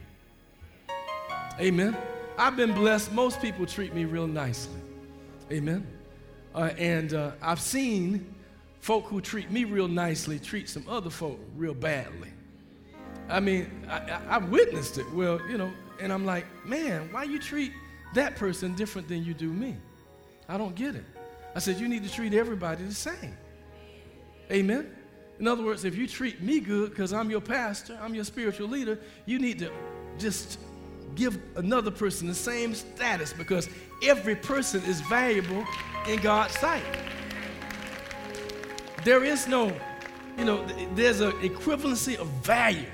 Amen. 1.60 1.96
I've 2.38 2.56
been 2.56 2.72
blessed. 2.72 3.12
Most 3.12 3.40
people 3.40 3.66
treat 3.66 3.94
me 3.94 4.04
real 4.04 4.26
nicely. 4.26 4.80
Amen. 5.50 5.86
Uh, 6.54 6.70
and 6.78 7.12
uh, 7.12 7.32
I've 7.42 7.60
seen 7.60 8.34
folk 8.82 9.06
who 9.06 9.20
treat 9.20 9.48
me 9.48 9.62
real 9.62 9.86
nicely 9.86 10.40
treat 10.40 10.68
some 10.68 10.84
other 10.88 11.08
folk 11.08 11.38
real 11.56 11.72
badly. 11.72 12.28
I 13.28 13.38
mean, 13.38 13.86
I, 13.88 13.98
I, 13.98 14.22
I 14.30 14.38
witnessed 14.38 14.98
it. 14.98 15.08
Well, 15.12 15.40
you 15.48 15.56
know, 15.56 15.72
and 16.00 16.12
I'm 16.12 16.26
like, 16.26 16.44
man, 16.66 17.08
why 17.12 17.22
you 17.22 17.38
treat 17.38 17.72
that 18.14 18.34
person 18.34 18.74
different 18.74 19.06
than 19.06 19.24
you 19.24 19.34
do 19.34 19.52
me? 19.52 19.76
I 20.48 20.58
don't 20.58 20.74
get 20.74 20.96
it. 20.96 21.04
I 21.54 21.60
said, 21.60 21.78
you 21.78 21.86
need 21.86 22.02
to 22.02 22.12
treat 22.12 22.34
everybody 22.34 22.82
the 22.82 22.92
same. 22.92 23.36
Amen. 24.50 24.90
In 25.38 25.46
other 25.46 25.62
words, 25.62 25.84
if 25.84 25.94
you 25.96 26.08
treat 26.08 26.42
me 26.42 26.58
good 26.58 26.90
because 26.90 27.12
I'm 27.12 27.30
your 27.30 27.40
pastor, 27.40 27.96
I'm 28.02 28.16
your 28.16 28.24
spiritual 28.24 28.68
leader, 28.68 28.98
you 29.26 29.38
need 29.38 29.60
to 29.60 29.70
just 30.18 30.58
give 31.14 31.38
another 31.54 31.92
person 31.92 32.26
the 32.26 32.34
same 32.34 32.74
status 32.74 33.32
because 33.32 33.68
every 34.02 34.34
person 34.34 34.82
is 34.84 35.00
valuable 35.02 35.64
in 36.08 36.18
God's 36.20 36.58
sight. 36.58 36.82
There 39.04 39.24
is 39.24 39.48
no, 39.48 39.72
you 40.38 40.44
know, 40.44 40.64
there's 40.94 41.20
an 41.20 41.32
equivalency 41.32 42.16
of 42.16 42.28
value. 42.44 42.86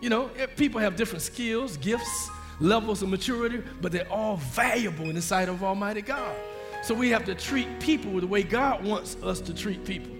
You 0.00 0.10
know, 0.10 0.30
eh, 0.38 0.46
people 0.46 0.80
have 0.80 0.96
different 0.96 1.22
skills, 1.22 1.76
gifts, 1.78 2.30
levels 2.60 3.02
of 3.02 3.08
maturity, 3.08 3.62
but 3.80 3.92
they're 3.92 4.10
all 4.10 4.36
valuable 4.36 5.08
in 5.08 5.14
the 5.14 5.22
sight 5.22 5.48
of 5.48 5.64
Almighty 5.64 6.02
God. 6.02 6.34
So 6.82 6.94
we 6.94 7.10
have 7.10 7.24
to 7.24 7.34
treat 7.34 7.80
people 7.80 8.20
the 8.20 8.26
way 8.26 8.42
God 8.42 8.84
wants 8.84 9.16
us 9.22 9.40
to 9.40 9.54
treat 9.54 9.84
people. 9.84 10.14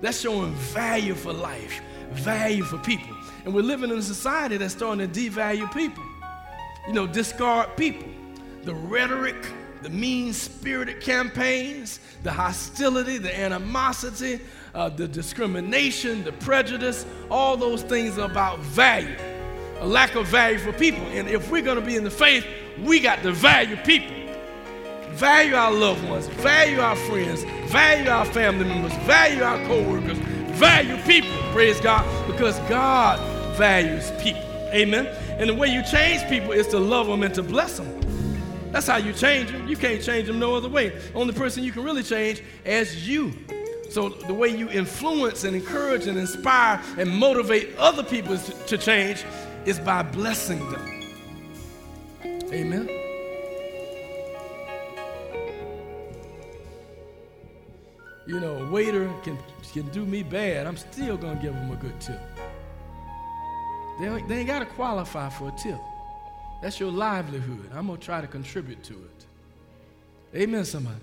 That's 0.00 0.20
showing 0.20 0.52
value 0.54 1.14
for 1.14 1.32
life, 1.32 1.80
value 2.12 2.64
for 2.64 2.78
people. 2.78 3.16
And 3.44 3.54
we're 3.54 3.62
living 3.62 3.90
in 3.90 3.98
a 3.98 4.02
society 4.02 4.56
that's 4.56 4.74
starting 4.74 5.08
to 5.08 5.20
devalue 5.20 5.72
people, 5.72 6.02
you 6.86 6.92
know, 6.92 7.06
discard 7.06 7.76
people. 7.76 8.08
The 8.64 8.74
rhetoric, 8.74 9.36
the 9.84 9.90
mean 9.90 10.32
spirited 10.32 10.98
campaigns, 11.02 12.00
the 12.22 12.32
hostility, 12.32 13.18
the 13.18 13.38
animosity, 13.38 14.40
uh, 14.74 14.88
the 14.88 15.06
discrimination, 15.06 16.24
the 16.24 16.32
prejudice, 16.32 17.04
all 17.30 17.54
those 17.54 17.82
things 17.82 18.16
are 18.16 18.24
about 18.24 18.58
value, 18.60 19.14
a 19.80 19.86
lack 19.86 20.14
of 20.14 20.26
value 20.26 20.58
for 20.58 20.72
people. 20.72 21.02
And 21.08 21.28
if 21.28 21.50
we're 21.50 21.60
going 21.60 21.78
to 21.78 21.84
be 21.84 21.96
in 21.96 22.02
the 22.02 22.10
faith, 22.10 22.46
we 22.82 22.98
got 22.98 23.22
to 23.24 23.32
value 23.32 23.76
people. 23.76 24.16
Value 25.10 25.54
our 25.54 25.70
loved 25.70 26.02
ones, 26.08 26.28
value 26.28 26.80
our 26.80 26.96
friends, 26.96 27.44
value 27.70 28.08
our 28.08 28.24
family 28.24 28.64
members, 28.64 28.94
value 29.04 29.42
our 29.42 29.58
co-workers, 29.66 30.16
value 30.56 30.96
people, 31.02 31.30
praise 31.52 31.78
God, 31.82 32.06
because 32.26 32.58
God 32.70 33.20
values 33.58 34.10
people. 34.22 34.40
Amen. 34.72 35.06
And 35.38 35.50
the 35.50 35.54
way 35.54 35.68
you 35.68 35.82
change 35.84 36.26
people 36.30 36.52
is 36.52 36.68
to 36.68 36.78
love 36.78 37.06
them 37.06 37.22
and 37.22 37.34
to 37.34 37.42
bless 37.42 37.76
them. 37.76 38.03
That's 38.74 38.88
how 38.88 38.96
you 38.96 39.12
change 39.12 39.52
them. 39.52 39.68
You 39.68 39.76
can't 39.76 40.02
change 40.02 40.26
them 40.26 40.40
no 40.40 40.56
other 40.56 40.68
way. 40.68 41.00
Only 41.14 41.32
person 41.32 41.62
you 41.62 41.70
can 41.70 41.84
really 41.84 42.02
change 42.02 42.42
is 42.64 43.08
you. 43.08 43.32
So 43.88 44.08
the 44.08 44.34
way 44.34 44.48
you 44.48 44.68
influence 44.68 45.44
and 45.44 45.54
encourage 45.54 46.08
and 46.08 46.18
inspire 46.18 46.82
and 46.98 47.08
motivate 47.08 47.76
other 47.78 48.02
people 48.02 48.36
to 48.36 48.76
change 48.76 49.24
is 49.64 49.78
by 49.78 50.02
blessing 50.02 50.58
them. 50.72 50.90
Amen. 52.52 52.90
you 58.26 58.40
know, 58.40 58.56
a 58.56 58.70
waiter 58.70 59.12
can, 59.22 59.38
can 59.74 59.86
do 59.90 60.04
me 60.06 60.22
bad, 60.22 60.66
I'm 60.66 60.78
still 60.78 61.18
going 61.18 61.36
to 61.36 61.42
give 61.42 61.52
them 61.52 61.70
a 61.70 61.76
good 61.76 62.00
tip. 62.00 62.18
They, 64.00 64.08
they 64.26 64.38
ain't 64.38 64.46
got 64.46 64.60
to 64.60 64.66
qualify 64.66 65.28
for 65.28 65.48
a 65.50 65.52
tip. 65.52 65.78
That's 66.64 66.80
your 66.80 66.90
livelihood. 66.90 67.68
I'm 67.74 67.88
going 67.88 67.98
to 67.98 68.04
try 68.06 68.22
to 68.22 68.26
contribute 68.26 68.82
to 68.84 68.94
it. 68.94 69.26
Amen, 70.34 70.64
somebody. 70.64 70.96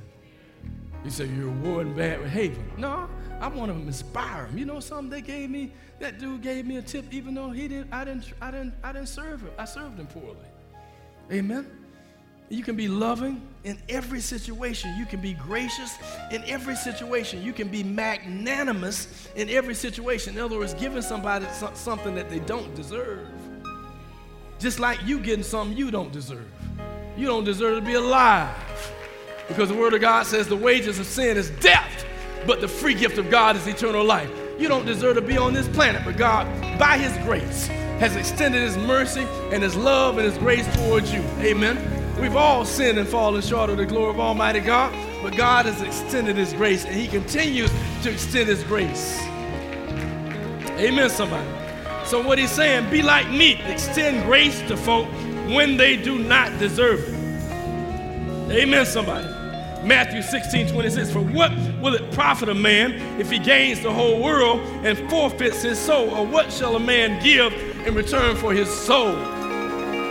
You 1.06 1.12
say 1.12 1.28
you're 1.28 1.50
a 1.50 1.52
rewarding 1.52 1.94
bad 1.94 2.24
behavior. 2.24 2.64
No, 2.80 3.08
I 3.40 3.48
want 3.48 3.72
to 3.72 3.78
inspire 3.78 4.48
them. 4.48 4.58
You 4.58 4.66
know 4.66 4.80
something? 4.80 5.12
They 5.12 5.22
gave 5.22 5.52
me, 5.52 5.72
that 6.00 6.18
dude 6.18 6.42
gave 6.42 6.66
me 6.66 6.78
a 6.78 6.82
tip 6.82 7.06
even 7.14 7.36
though 7.36 7.52
he 7.52 7.68
didn't, 7.68 7.94
I 7.94 8.06
didn't, 8.06 8.34
I 8.42 8.50
didn't, 8.50 8.74
I 8.84 8.92
didn't 8.92 9.10
serve 9.10 9.42
him. 9.42 9.52
I 9.60 9.66
served 9.66 10.00
him 10.00 10.08
poorly. 10.08 10.36
Amen. 11.32 11.70
You 12.50 12.64
can 12.64 12.76
be 12.76 12.88
loving 12.88 13.40
in 13.64 13.80
every 13.88 14.20
situation. 14.20 14.96
You 14.98 15.06
can 15.06 15.22
be 15.22 15.34
gracious 15.36 15.96
in 16.32 16.44
every 16.46 16.76
situation. 16.76 17.44
You 17.44 17.54
can 17.54 17.68
be 17.68 17.84
magnanimous 17.84 19.30
in 19.36 19.48
every 19.48 19.76
situation. 19.76 20.38
In 20.38 20.44
other 20.44 20.58
words, 20.58 20.74
giving 20.74 21.04
somebody 21.04 21.46
something 21.76 22.16
that 22.16 22.32
they 22.32 22.40
don't 22.40 22.74
deserve. 22.74 23.28
Just 24.62 24.80
like 24.80 25.04
you 25.04 25.20
getting 25.20 25.44
something 25.44 25.76
you 25.76 25.90
don't 25.90 26.12
deserve. 26.12 26.46
You 27.18 27.26
don't 27.26 27.44
deserve 27.44 27.80
to 27.80 27.82
be 27.86 27.96
alive. 27.96 28.56
Because 29.48 29.70
the 29.70 29.76
Word 29.76 29.96
of 29.96 30.02
God 30.02 30.28
says 30.28 30.48
the 30.48 30.56
wages 30.56 31.00
of 31.00 31.08
sin 31.08 31.36
is 31.36 31.50
death, 31.60 32.06
but 32.46 32.62
the 32.62 32.68
free 32.68 32.94
gift 32.94 33.18
of 33.18 33.32
God 33.32 33.56
is 33.56 33.66
eternal 33.66 34.06
life. 34.06 34.30
You 34.60 34.68
don't 34.68 34.86
deserve 34.86 35.16
to 35.16 35.22
be 35.22 35.36
on 35.36 35.56
this 35.56 35.68
planet, 35.68 36.04
but 36.06 36.16
God, 36.16 36.46
by 36.78 37.00
His 37.00 37.12
grace, 37.26 37.68
has 37.98 38.16
extended 38.16 38.62
His 38.62 38.78
mercy 38.78 39.26
and 39.52 39.64
His 39.64 39.76
love 39.76 40.20
and 40.20 40.28
His 40.28 40.38
grace 40.38 40.72
towards 40.76 41.12
you. 41.12 41.22
Amen. 41.40 41.80
We've 42.22 42.36
all 42.36 42.64
sinned 42.64 43.00
and 43.00 43.08
fallen 43.08 43.42
short 43.42 43.72
of 43.72 43.78
the 43.78 43.86
glory 43.88 44.12
of 44.12 44.20
Almighty 44.20 44.60
God, 44.60 44.94
but 45.24 45.36
God 45.36 45.66
has 45.66 45.82
extended 45.82 46.38
His 46.38 46.54
grace 46.54 46.86
and 46.86 46.94
He 46.94 47.08
continues 47.08 47.72
to 48.04 48.12
extend 48.12 48.48
His 48.48 48.64
grace. 48.64 49.20
Amen, 50.78 51.10
somebody. 51.10 51.61
So, 52.12 52.22
what 52.22 52.38
He's 52.38 52.52
saying, 52.52 52.90
be 52.90 53.02
like 53.02 53.32
me, 53.32 53.54
extend 53.68 54.26
grace 54.26 54.60
to 54.64 54.76
folk 54.76 55.08
when 55.48 55.78
they 55.78 55.96
do 55.96 56.20
not 56.20 56.60
deserve 56.60 57.00
it. 57.08 58.52
Amen, 58.52 58.86
somebody. 58.86 59.26
Matthew 59.88 60.22
16, 60.22 60.74
26. 60.74 61.10
For 61.10 61.22
what 61.22 61.54
will 61.80 61.96
it 61.96 62.12
profit 62.12 62.50
a 62.50 62.54
man 62.54 62.92
if 63.18 63.32
he 63.32 63.40
gains 63.40 63.80
the 63.80 63.94
whole 63.94 64.22
world 64.22 64.60
and 64.86 65.10
forfeits 65.10 65.62
his 65.62 65.80
soul? 65.80 66.10
Or 66.10 66.26
what 66.26 66.52
shall 66.52 66.76
a 66.76 66.82
man 66.82 67.24
give 67.24 67.54
in 67.88 67.96
return 67.96 68.36
for 68.36 68.52
his 68.52 68.70
soul? 68.70 69.14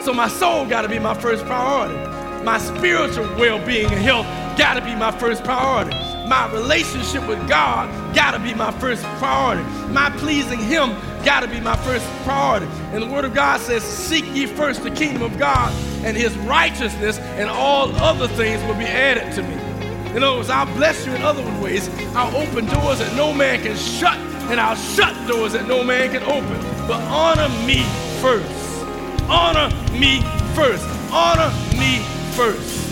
So 0.03 0.14
my 0.14 0.28
soul 0.28 0.64
got 0.64 0.82
to 0.82 0.88
be 0.88 0.98
my 0.98 1.12
first 1.12 1.44
priority. 1.44 1.96
My 2.42 2.57
spiritual 2.57 3.26
well 3.36 3.62
being 3.66 3.92
and 3.92 4.01
health 4.01 4.24
got 4.57 4.72
to 4.72 4.80
be 4.80 4.94
my 4.94 5.11
first 5.11 5.44
priority. 5.44 5.94
my 6.30 6.51
relationship 6.53 7.26
with 7.26 7.46
God 7.48 8.14
got 8.14 8.30
to 8.30 8.38
be 8.38 8.55
my 8.55 8.70
first 8.70 9.03
priority. 9.18 9.64
My 9.92 10.09
pleasing 10.16 10.61
Him 10.61 10.96
got 11.25 11.41
to 11.41 11.49
be 11.49 11.61
my 11.61 11.77
first 11.77 12.07
priority. 12.25 12.66
And 12.93 13.03
the 13.03 13.07
Word 13.07 13.25
of 13.25 13.35
God 13.35 13.61
says, 13.61 13.83
Seek 13.83 14.25
ye 14.35 14.47
first 14.47 14.83
the 14.83 14.91
kingdom 14.91 15.23
of 15.23 15.39
God 15.39 15.73
and 16.05 16.16
His 16.16 16.37
righteousness, 16.39 17.18
and 17.18 17.49
all 17.49 17.95
other 17.97 18.29
things 18.29 18.62
will 18.64 18.75
be 18.75 18.85
added 18.85 19.33
to 19.35 19.43
me. 19.43 19.55
In 20.16 20.25
other 20.25 20.39
words, 20.39 20.51
I'll 20.51 20.73
bless 20.75 21.07
you 21.07 21.14
in 21.14 21.23
other 21.23 21.43
ways. 21.62 21.89
I'll 22.16 22.35
open 22.37 22.66
doors 22.66 22.99
that 22.99 23.14
no 23.14 23.33
man 23.33 23.62
can 23.62 23.77
shut, 23.77 24.18
and 24.51 24.59
I'll 24.59 24.75
shut 24.75 25.14
doors 25.29 25.53
that 25.53 25.68
no 25.68 25.85
man 25.85 26.11
can 26.11 26.23
open. 26.25 26.61
But 26.89 27.01
honor 27.03 27.49
me 27.64 27.85
first. 28.21 28.85
Honor 29.29 29.68
me 29.93 30.21
first. 30.55 30.85
Honor 31.12 31.51
me 31.79 31.99
first. 32.33 32.89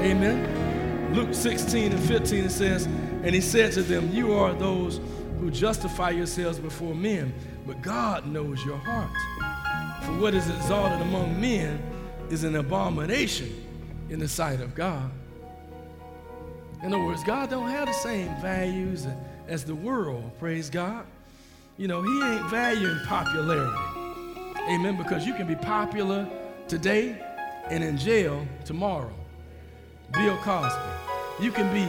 Amen. 0.00 1.14
Luke 1.14 1.32
16 1.32 1.92
and 1.92 2.00
15 2.00 2.44
it 2.44 2.50
says, 2.50 2.86
And 2.86 3.34
he 3.34 3.40
said 3.40 3.72
to 3.72 3.82
them, 3.82 4.10
You 4.12 4.34
are 4.34 4.52
those 4.52 5.00
justify 5.50 6.10
yourselves 6.10 6.58
before 6.58 6.94
men, 6.94 7.32
but 7.66 7.82
God 7.82 8.26
knows 8.26 8.64
your 8.64 8.76
heart. 8.76 10.04
For 10.04 10.12
what 10.20 10.34
is 10.34 10.48
exalted 10.48 11.00
among 11.02 11.40
men 11.40 11.82
is 12.30 12.44
an 12.44 12.56
abomination 12.56 13.66
in 14.10 14.18
the 14.18 14.28
sight 14.28 14.60
of 14.60 14.74
God. 14.74 15.10
In 16.82 16.94
other 16.94 17.04
words, 17.04 17.24
God 17.24 17.50
don't 17.50 17.68
have 17.68 17.88
the 17.88 17.94
same 17.94 18.28
values 18.40 19.06
as 19.48 19.64
the 19.64 19.74
world, 19.74 20.30
praise 20.38 20.70
God. 20.70 21.04
You 21.76 21.88
know, 21.88 22.02
he 22.02 22.22
ain't 22.22 22.50
valuing 22.50 22.98
popularity. 23.06 23.78
Amen. 24.68 24.96
Because 24.96 25.26
you 25.26 25.34
can 25.34 25.46
be 25.46 25.54
popular 25.54 26.28
today 26.66 27.16
and 27.70 27.82
in 27.82 27.96
jail 27.96 28.46
tomorrow. 28.64 29.12
Bill 30.12 30.36
Cosby. 30.38 30.80
You 31.40 31.52
can 31.52 31.72
be 31.72 31.88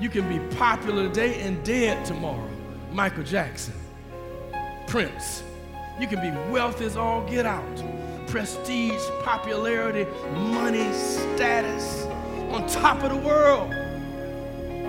you 0.00 0.08
can 0.08 0.28
be 0.28 0.38
popular 0.56 1.08
today 1.08 1.40
and 1.40 1.62
dead 1.64 2.04
tomorrow. 2.04 2.48
Michael 2.92 3.24
Jackson. 3.24 3.74
Prince. 4.86 5.42
You 6.00 6.06
can 6.06 6.20
be 6.20 6.52
wealthy 6.52 6.84
as 6.84 6.96
all 6.96 7.28
get 7.28 7.46
out. 7.46 7.82
Prestige, 8.28 9.00
popularity, 9.22 10.06
money, 10.34 10.92
status, 10.92 12.04
on 12.50 12.66
top 12.68 13.02
of 13.02 13.10
the 13.10 13.16
world. 13.16 13.72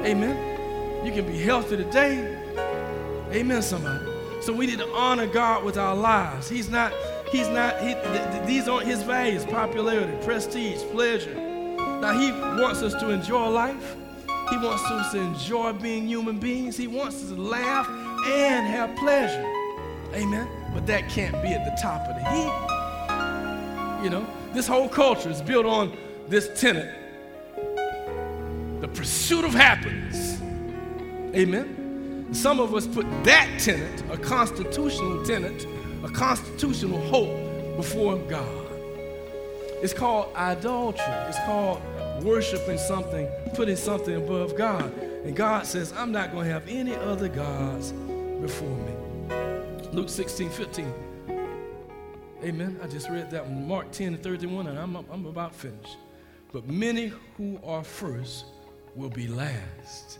Amen. 0.05 1.05
You 1.05 1.11
can 1.11 1.25
be 1.25 1.39
healthy 1.39 1.77
today. 1.77 2.37
Amen, 3.31 3.61
somebody. 3.61 4.05
So 4.41 4.53
we 4.53 4.67
need 4.67 4.79
to 4.79 4.89
honor 4.89 5.27
God 5.27 5.63
with 5.63 5.77
our 5.77 5.95
lives. 5.95 6.47
He's 6.47 6.69
not, 6.69 6.93
he's 7.31 7.47
not, 7.49 7.79
he, 7.79 7.93
th- 7.93 8.31
th- 8.31 8.47
these 8.47 8.67
aren't 8.67 8.87
his 8.87 9.01
values 9.03 9.45
popularity, 9.45 10.13
prestige, 10.25 10.81
pleasure. 10.91 11.33
Now, 11.35 12.17
he 12.17 12.31
wants 12.31 12.81
us 12.81 12.93
to 12.95 13.09
enjoy 13.09 13.47
life. 13.49 13.95
He 14.49 14.57
wants 14.57 14.83
us 14.83 15.11
to 15.11 15.19
enjoy 15.19 15.73
being 15.73 16.07
human 16.07 16.39
beings. 16.39 16.75
He 16.75 16.87
wants 16.87 17.23
us 17.23 17.29
to 17.29 17.35
laugh 17.35 17.87
and 17.87 18.67
have 18.67 18.95
pleasure. 18.97 19.45
Amen. 20.13 20.47
But 20.73 20.87
that 20.87 21.09
can't 21.09 21.41
be 21.41 21.49
at 21.49 21.65
the 21.65 21.81
top 21.81 22.01
of 22.07 22.15
the 22.15 22.23
heap. 22.31 24.03
You 24.03 24.09
know, 24.09 24.25
this 24.53 24.67
whole 24.67 24.89
culture 24.89 25.29
is 25.29 25.41
built 25.41 25.65
on 25.65 25.95
this 26.27 26.49
tenet 26.59 26.95
the 28.81 28.87
pursuit 28.87 29.43
of 29.43 29.53
happiness. 29.53 30.39
Amen. 31.35 32.27
Some 32.31 32.59
of 32.59 32.73
us 32.73 32.87
put 32.87 33.05
that 33.25 33.49
tenet, 33.59 34.03
a 34.09 34.17
constitutional 34.17 35.25
tenet, 35.25 35.65
a 36.03 36.09
constitutional 36.09 36.99
hope 37.07 37.75
before 37.75 38.17
God. 38.17 38.65
It's 39.81 39.93
called 39.93 40.33
idolatry. 40.35 41.03
It's 41.27 41.39
called 41.45 41.81
worshiping 42.23 42.77
something, 42.77 43.27
putting 43.53 43.75
something 43.75 44.15
above 44.15 44.55
God. 44.55 44.91
And 45.25 45.35
God 45.35 45.65
says, 45.65 45.93
I'm 45.93 46.11
not 46.11 46.31
going 46.31 46.45
to 46.47 46.53
have 46.53 46.67
any 46.67 46.95
other 46.95 47.27
gods 47.27 47.91
before 48.41 48.69
me. 48.69 48.93
Luke 49.91 50.09
16, 50.09 50.49
15. 50.49 50.93
Amen. 52.43 52.79
I 52.81 52.87
just 52.87 53.09
read 53.09 53.29
that 53.31 53.45
one. 53.45 53.67
Mark 53.67 53.91
10 53.91 54.13
and 54.13 54.23
31, 54.23 54.67
and 54.67 54.79
I'm, 54.79 54.95
I'm 54.95 55.25
about 55.25 55.53
finished. 55.53 55.97
But 56.53 56.67
many 56.67 57.11
who 57.37 57.59
are 57.63 57.83
first 57.83 58.45
will 58.95 59.09
be 59.09 59.27
last, 59.27 60.19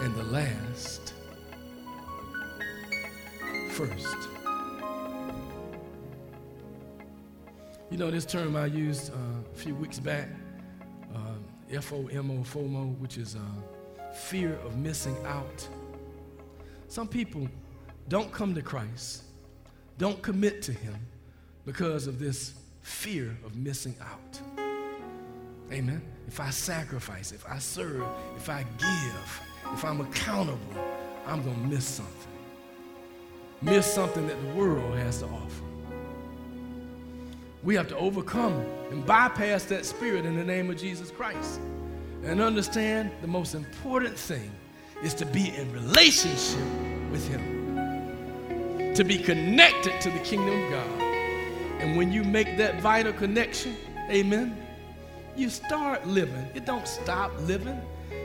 and 0.00 0.14
the 0.14 0.24
last 0.24 1.14
first. 3.70 4.35
You 7.88 7.98
know, 7.98 8.10
this 8.10 8.26
term 8.26 8.56
I 8.56 8.66
used 8.66 9.12
uh, 9.12 9.16
a 9.52 9.56
few 9.56 9.74
weeks 9.76 10.00
back, 10.00 10.28
uh, 11.14 11.34
FOMO, 11.70 12.44
FOMO, 12.44 12.98
which 12.98 13.16
is 13.16 13.36
uh, 13.36 14.12
fear 14.12 14.54
of 14.64 14.76
missing 14.76 15.16
out. 15.24 15.68
Some 16.88 17.06
people 17.06 17.48
don't 18.08 18.32
come 18.32 18.56
to 18.56 18.62
Christ, 18.62 19.22
don't 19.98 20.20
commit 20.20 20.62
to 20.62 20.72
Him 20.72 20.96
because 21.64 22.08
of 22.08 22.18
this 22.18 22.54
fear 22.82 23.36
of 23.44 23.54
missing 23.54 23.94
out. 24.00 24.40
Amen. 25.70 26.02
If 26.26 26.40
I 26.40 26.50
sacrifice, 26.50 27.30
if 27.30 27.48
I 27.48 27.58
serve, 27.58 28.04
if 28.36 28.48
I 28.48 28.64
give, 28.78 29.40
if 29.74 29.84
I'm 29.84 30.00
accountable, 30.00 30.58
I'm 31.24 31.42
going 31.44 31.54
to 31.54 31.68
miss 31.68 31.84
something. 31.84 32.32
Miss 33.62 33.86
something 33.86 34.26
that 34.26 34.40
the 34.42 34.54
world 34.54 34.96
has 34.96 35.20
to 35.20 35.26
offer. 35.26 35.75
We 37.66 37.74
have 37.74 37.88
to 37.88 37.96
overcome 37.96 38.64
and 38.92 39.04
bypass 39.04 39.64
that 39.64 39.84
spirit 39.84 40.24
in 40.24 40.36
the 40.36 40.44
name 40.44 40.70
of 40.70 40.76
Jesus 40.76 41.10
Christ 41.10 41.60
and 42.22 42.40
understand 42.40 43.10
the 43.22 43.26
most 43.26 43.56
important 43.56 44.16
thing 44.16 44.52
is 45.02 45.14
to 45.14 45.26
be 45.26 45.48
in 45.48 45.72
relationship 45.72 46.64
with 47.10 47.26
Him, 47.26 48.94
to 48.94 49.02
be 49.02 49.18
connected 49.18 50.00
to 50.00 50.10
the 50.12 50.20
kingdom 50.20 50.62
of 50.62 50.70
God. 50.70 51.00
And 51.80 51.96
when 51.96 52.12
you 52.12 52.22
make 52.22 52.56
that 52.56 52.80
vital 52.80 53.12
connection, 53.12 53.74
amen, 54.10 54.56
you 55.36 55.50
start 55.50 56.06
living. 56.06 56.46
It 56.54 56.66
don't 56.66 56.86
stop 56.86 57.32
living. 57.48 57.80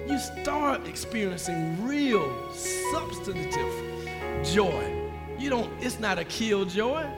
You 0.07 0.19
start 0.19 0.87
experiencing 0.87 1.83
real, 1.83 2.31
substantive 2.93 4.45
joy. 4.45 5.09
You 5.39 5.49
don't, 5.49 5.73
it's 5.81 5.99
not 5.99 6.19
a 6.19 6.25
kill 6.25 6.63
joy. 6.63 7.09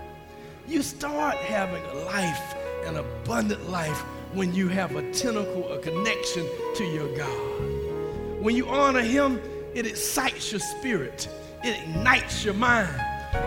You 0.68 0.82
start 0.82 1.36
having 1.36 1.84
a 1.84 2.06
life, 2.06 2.56
an 2.86 2.96
abundant 2.96 3.70
life, 3.70 4.00
when 4.34 4.54
you 4.54 4.70
have 4.70 4.96
a 4.96 5.12
tentacle, 5.12 5.72
a 5.72 5.80
connection 5.80 6.48
to 6.76 6.86
your 6.86 7.16
God. 7.18 8.42
When 8.42 8.56
you 8.56 8.68
honor 8.68 9.02
Him, 9.02 9.42
it 9.74 9.86
excites 9.86 10.52
your 10.52 10.62
spirit, 10.62 11.28
it 11.64 11.82
ignites 11.84 12.46
your 12.46 12.54
mind. 12.54 12.96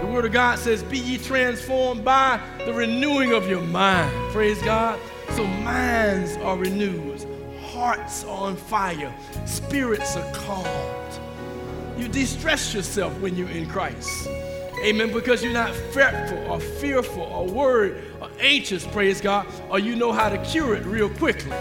The 0.01 0.07
Word 0.07 0.27
of 0.27 0.33
God 0.33 0.59
says, 0.59 0.83
Be 0.83 0.99
ye 0.99 1.17
transformed 1.17 2.05
by 2.05 2.39
the 2.67 2.73
renewing 2.75 3.33
of 3.33 3.49
your 3.49 3.63
mind. 3.63 4.13
Praise 4.33 4.61
God. 4.63 5.01
So 5.31 5.47
minds 5.47 6.37
are 6.39 6.57
renewed, 6.57 7.27
hearts 7.63 8.25
are 8.25 8.49
on 8.49 8.57
fire, 8.57 9.15
spirits 9.47 10.17
are 10.17 10.33
calmed. 10.35 11.21
You 11.97 12.09
de 12.09 12.27
stress 12.27 12.75
yourself 12.75 13.19
when 13.21 13.37
you're 13.37 13.49
in 13.49 13.67
Christ. 13.69 14.29
Amen. 14.85 15.13
Because 15.13 15.43
you're 15.43 15.53
not 15.53 15.75
fretful 15.75 16.39
or 16.51 16.61
fearful 16.61 17.23
or 17.23 17.47
worried 17.47 18.03
or 18.21 18.31
anxious, 18.41 18.87
praise 18.87 19.21
God, 19.21 19.47
or 19.71 19.79
you 19.79 19.97
know 19.97 20.13
how 20.13 20.29
to 20.29 20.39
cure 20.45 20.75
it 20.75 20.85
real 20.85 21.09
quickly. 21.09 21.57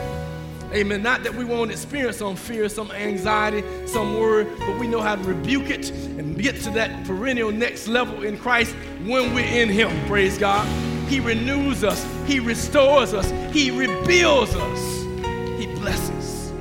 Amen. 0.73 1.01
Not 1.01 1.23
that 1.23 1.33
we 1.33 1.45
won't 1.45 1.71
experience 1.71 2.17
some 2.17 2.35
fear, 2.35 2.67
some 2.67 2.91
anxiety, 2.91 3.63
some 3.87 4.19
worry, 4.19 4.45
but 4.59 4.77
we 4.77 4.87
know 4.87 4.99
how 4.99 5.15
to 5.15 5.23
rebuke 5.23 5.69
it 5.69 5.89
and 5.89 6.37
get 6.37 6.59
to 6.63 6.69
that 6.71 7.05
perennial 7.05 7.51
next 7.51 7.87
level 7.87 8.23
in 8.23 8.37
Christ 8.37 8.75
when 9.05 9.33
we're 9.33 9.45
in 9.45 9.69
Him. 9.69 9.89
Praise 10.07 10.37
God. 10.37 10.67
He 11.07 11.19
renews 11.19 11.83
us, 11.83 12.05
He 12.25 12.39
restores 12.39 13.13
us, 13.13 13.29
He 13.53 13.71
rebuilds 13.71 14.55
us, 14.55 15.03
He 15.59 15.67
blesses. 15.67 16.51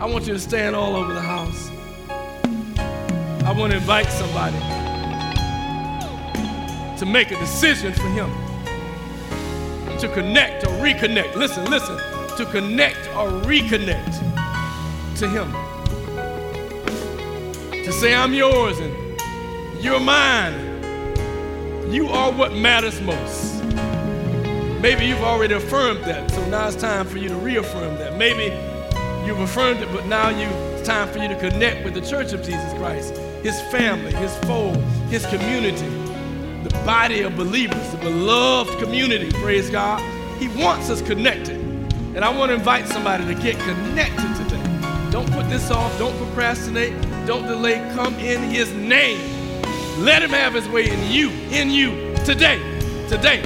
I 0.00 0.06
want 0.06 0.26
you 0.26 0.32
to 0.32 0.40
stand 0.40 0.74
all 0.74 0.96
over 0.96 1.12
the 1.12 1.20
house. 1.20 1.70
I 3.44 3.52
want 3.56 3.72
to 3.72 3.78
invite 3.78 4.08
somebody 4.08 4.81
to 7.02 7.06
make 7.06 7.32
a 7.32 7.38
decision 7.40 7.92
for 7.92 8.06
Him, 8.10 8.30
to 9.98 10.08
connect 10.14 10.62
or 10.62 10.70
reconnect. 10.74 11.34
Listen, 11.34 11.68
listen, 11.68 11.96
to 12.36 12.46
connect 12.52 13.08
or 13.16 13.28
reconnect 13.42 14.20
to 15.16 15.28
Him. 15.28 15.50
To 17.72 17.92
say, 17.92 18.14
I'm 18.14 18.32
yours 18.32 18.78
and 18.78 18.94
you're 19.82 19.98
mine. 19.98 20.54
You 21.90 22.06
are 22.06 22.30
what 22.30 22.52
matters 22.52 23.00
most. 23.00 23.64
Maybe 24.80 25.04
you've 25.04 25.24
already 25.24 25.54
affirmed 25.54 26.04
that, 26.04 26.30
so 26.30 26.48
now 26.50 26.68
it's 26.68 26.76
time 26.76 27.08
for 27.08 27.18
you 27.18 27.30
to 27.30 27.36
reaffirm 27.36 27.96
that. 27.96 28.16
Maybe 28.16 28.54
you've 29.26 29.40
affirmed 29.40 29.80
it, 29.80 29.88
but 29.90 30.06
now 30.06 30.28
you, 30.28 30.46
it's 30.76 30.86
time 30.86 31.08
for 31.08 31.18
you 31.18 31.26
to 31.26 31.36
connect 31.40 31.84
with 31.84 31.94
the 31.94 32.00
Church 32.00 32.32
of 32.32 32.44
Jesus 32.44 32.72
Christ, 32.74 33.16
His 33.42 33.60
family, 33.72 34.12
His 34.12 34.36
fold, 34.44 34.76
His 35.10 35.26
community 35.26 36.01
body 36.84 37.22
of 37.22 37.36
believers, 37.36 37.90
the 37.92 37.98
beloved 37.98 38.78
community, 38.78 39.30
praise 39.40 39.70
God. 39.70 40.00
He 40.40 40.48
wants 40.48 40.90
us 40.90 41.00
connected. 41.00 41.56
And 42.14 42.24
I 42.24 42.36
want 42.36 42.50
to 42.50 42.54
invite 42.54 42.88
somebody 42.88 43.24
to 43.32 43.40
get 43.40 43.58
connected 43.60 44.34
today. 44.36 45.10
Don't 45.10 45.30
put 45.32 45.48
this 45.48 45.70
off. 45.70 45.96
Don't 45.98 46.16
procrastinate. 46.16 46.92
Don't 47.26 47.46
delay. 47.46 47.76
Come 47.94 48.14
in 48.14 48.42
His 48.50 48.72
name. 48.72 49.20
Let 49.98 50.22
Him 50.22 50.30
have 50.30 50.54
His 50.54 50.68
way 50.68 50.90
in 50.90 51.10
you, 51.10 51.30
in 51.50 51.70
you, 51.70 52.14
today. 52.24 52.58
Today. 53.08 53.42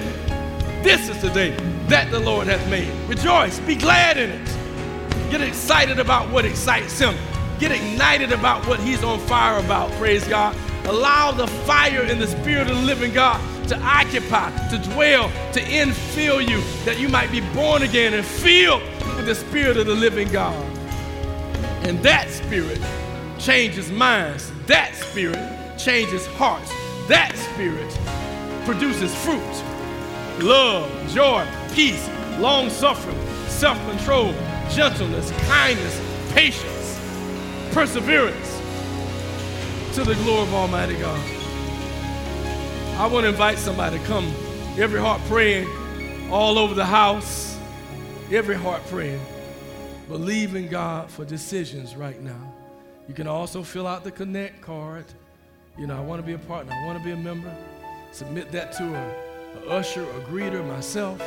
This 0.83 1.09
is 1.09 1.21
the 1.21 1.31
day 1.31 1.51
that 1.89 2.11
the 2.11 2.21
Lord 2.21 2.47
hath 2.47 2.69
made. 2.71 2.91
Rejoice. 3.09 3.61
Be 3.61 3.75
glad 3.75 4.17
in 4.17 4.31
it. 4.31 5.31
Get 5.31 5.41
excited 5.41 5.99
about 5.99 6.31
what 6.31 6.45
excites 6.45 6.99
Him. 6.99 7.15
Get 7.59 7.73
ignited 7.73 8.33
about 8.33 8.67
what 8.67 8.81
He's 8.81 9.05
on 9.05 9.19
fire 9.21 9.59
about. 9.59 9.91
Praise 9.93 10.27
God. 10.27 10.57
Allow 10.89 11.33
the 11.33 11.49
fire 11.49 12.03
in 12.03 12.21
the 12.21 12.29
Spirit 12.29 12.71
of 12.71 12.77
the 12.77 12.83
living 12.83 13.13
God 13.13 13.41
to 13.69 13.77
occupy, 13.81 14.51
to 14.69 14.79
dwell, 14.91 15.29
to 15.53 15.61
infill 15.61 16.41
you, 16.49 16.61
that 16.85 17.01
you 17.01 17.09
might 17.09 17.33
be 17.33 17.41
born 17.41 17.83
again 17.83 18.15
and 18.15 18.25
filled 18.25 18.83
with 19.17 19.27
the 19.27 19.35
Spirit 19.35 19.77
of 19.79 19.87
the 19.87 19.95
living 19.95 20.29
God. 20.29 20.55
And 21.85 22.01
that 22.05 22.31
Spirit 22.31 22.81
changes 23.37 23.91
minds. 23.91 24.53
That 24.67 24.95
Spirit 24.95 25.39
changes 25.77 26.25
hearts. 26.27 26.71
That 27.09 27.35
Spirit 27.37 27.99
produces 28.65 29.13
fruit 29.25 29.43
love, 30.41 30.89
joy, 31.13 31.45
peace, 31.73 32.09
long 32.39 32.71
suffering, 32.71 33.19
self 33.49 33.79
control, 33.91 34.33
gentleness, 34.71 35.33
kindness, 35.49 36.01
patience, 36.33 37.01
perseverance 37.73 38.56
to 39.97 40.05
the 40.05 40.15
glory 40.17 40.43
of 40.43 40.53
Almighty 40.53 40.95
God. 40.97 41.19
I 42.99 43.07
want 43.07 43.25
to 43.25 43.31
invite 43.31 43.57
somebody 43.57 43.99
to 43.99 44.05
come, 44.05 44.27
every 44.77 45.01
heart 45.01 45.23
praying 45.23 45.67
all 46.31 46.59
over 46.59 46.75
the 46.75 46.85
house, 46.85 47.59
every 48.31 48.57
heart 48.57 48.83
praying, 48.89 49.21
Believe 50.07 50.55
in 50.55 50.69
God 50.69 51.11
for 51.11 51.25
decisions 51.25 51.97
right 51.97 52.21
now. 52.21 52.55
You 53.09 53.15
can 53.15 53.27
also 53.27 53.63
fill 53.63 53.87
out 53.87 54.05
the 54.05 54.11
Connect 54.11 54.61
card. 54.61 55.07
You 55.79 55.87
know, 55.87 55.97
I 55.97 56.01
want 56.01 56.21
to 56.21 56.27
be 56.27 56.35
a 56.35 56.39
partner, 56.39 56.75
I 56.75 56.85
want 56.85 56.99
to 56.99 57.05
be 57.05 57.13
a 57.13 57.17
member. 57.17 57.57
Submit 58.13 58.53
that 58.53 58.73
to 58.73 58.85
a, 58.85 59.65
a 59.65 59.71
usher, 59.71 60.03
a 60.03 60.21
greeter, 60.31 60.63
myself. 60.69 61.23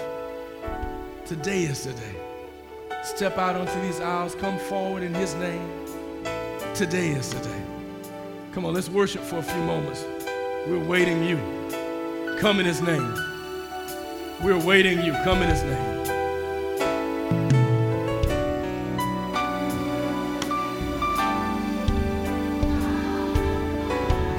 Today 1.26 1.64
is 1.64 1.86
the 1.86 1.94
day. 1.94 2.16
Step 3.04 3.40
out 3.40 3.56
onto 3.56 3.82
these 3.82 4.00
aisles, 4.00 4.36
come 4.36 4.60
forward 4.60 5.02
in 5.02 5.16
His 5.16 5.34
name. 5.36 5.86
Today 6.76 7.10
is 7.10 7.34
the 7.34 7.40
day. 7.40 7.69
Come 8.52 8.66
on, 8.66 8.74
let's 8.74 8.90
worship 8.90 9.22
for 9.22 9.38
a 9.38 9.44
few 9.44 9.62
moments. 9.62 10.04
We're 10.68 10.84
waiting 10.84 11.24
you. 11.24 11.38
Come 12.40 12.60
in 12.60 12.66
his 12.66 12.82
name. 12.82 13.14
We're 14.42 14.58
waiting 14.58 15.04
you. 15.04 15.14
Come 15.24 15.44
in 15.44 15.50
his 15.50 15.62
name. 15.64 16.00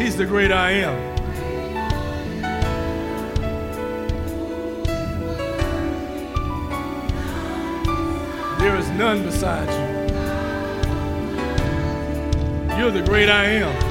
He's 0.00 0.16
the 0.16 0.26
great 0.26 0.50
I 0.50 0.72
am. 0.72 1.10
There 8.58 8.76
is 8.76 8.88
none 8.90 9.22
beside 9.22 9.68
you. 9.70 10.00
You're 12.76 12.90
the 12.90 13.02
great 13.02 13.28
I 13.28 13.44
am. 13.44 13.89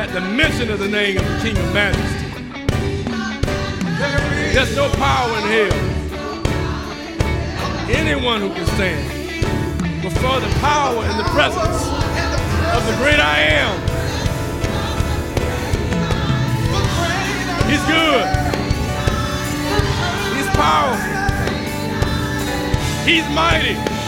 At 0.00 0.12
the 0.14 0.20
mention 0.22 0.70
of 0.70 0.78
the 0.78 0.88
name 0.88 1.18
of 1.18 1.24
the 1.24 1.38
King 1.42 1.58
of 1.58 1.74
Majesty. 1.74 2.26
There's 4.54 4.74
no 4.74 4.88
power 4.92 5.28
in 5.36 5.44
hell. 5.52 5.74
Anyone 7.90 8.40
who 8.40 8.48
can 8.54 8.64
stand 8.64 10.02
before 10.02 10.40
the 10.40 10.48
power 10.60 11.04
and 11.04 11.20
the 11.20 11.24
presence 11.24 11.84
of 12.72 12.86
the 12.86 12.96
great 12.96 13.20
I 13.20 13.40
am. 13.60 13.76
He's 17.68 17.84
good. 17.84 18.24
He's 20.34 20.48
powerful. 20.56 21.12
He's 23.04 23.28
mighty. 23.34 23.99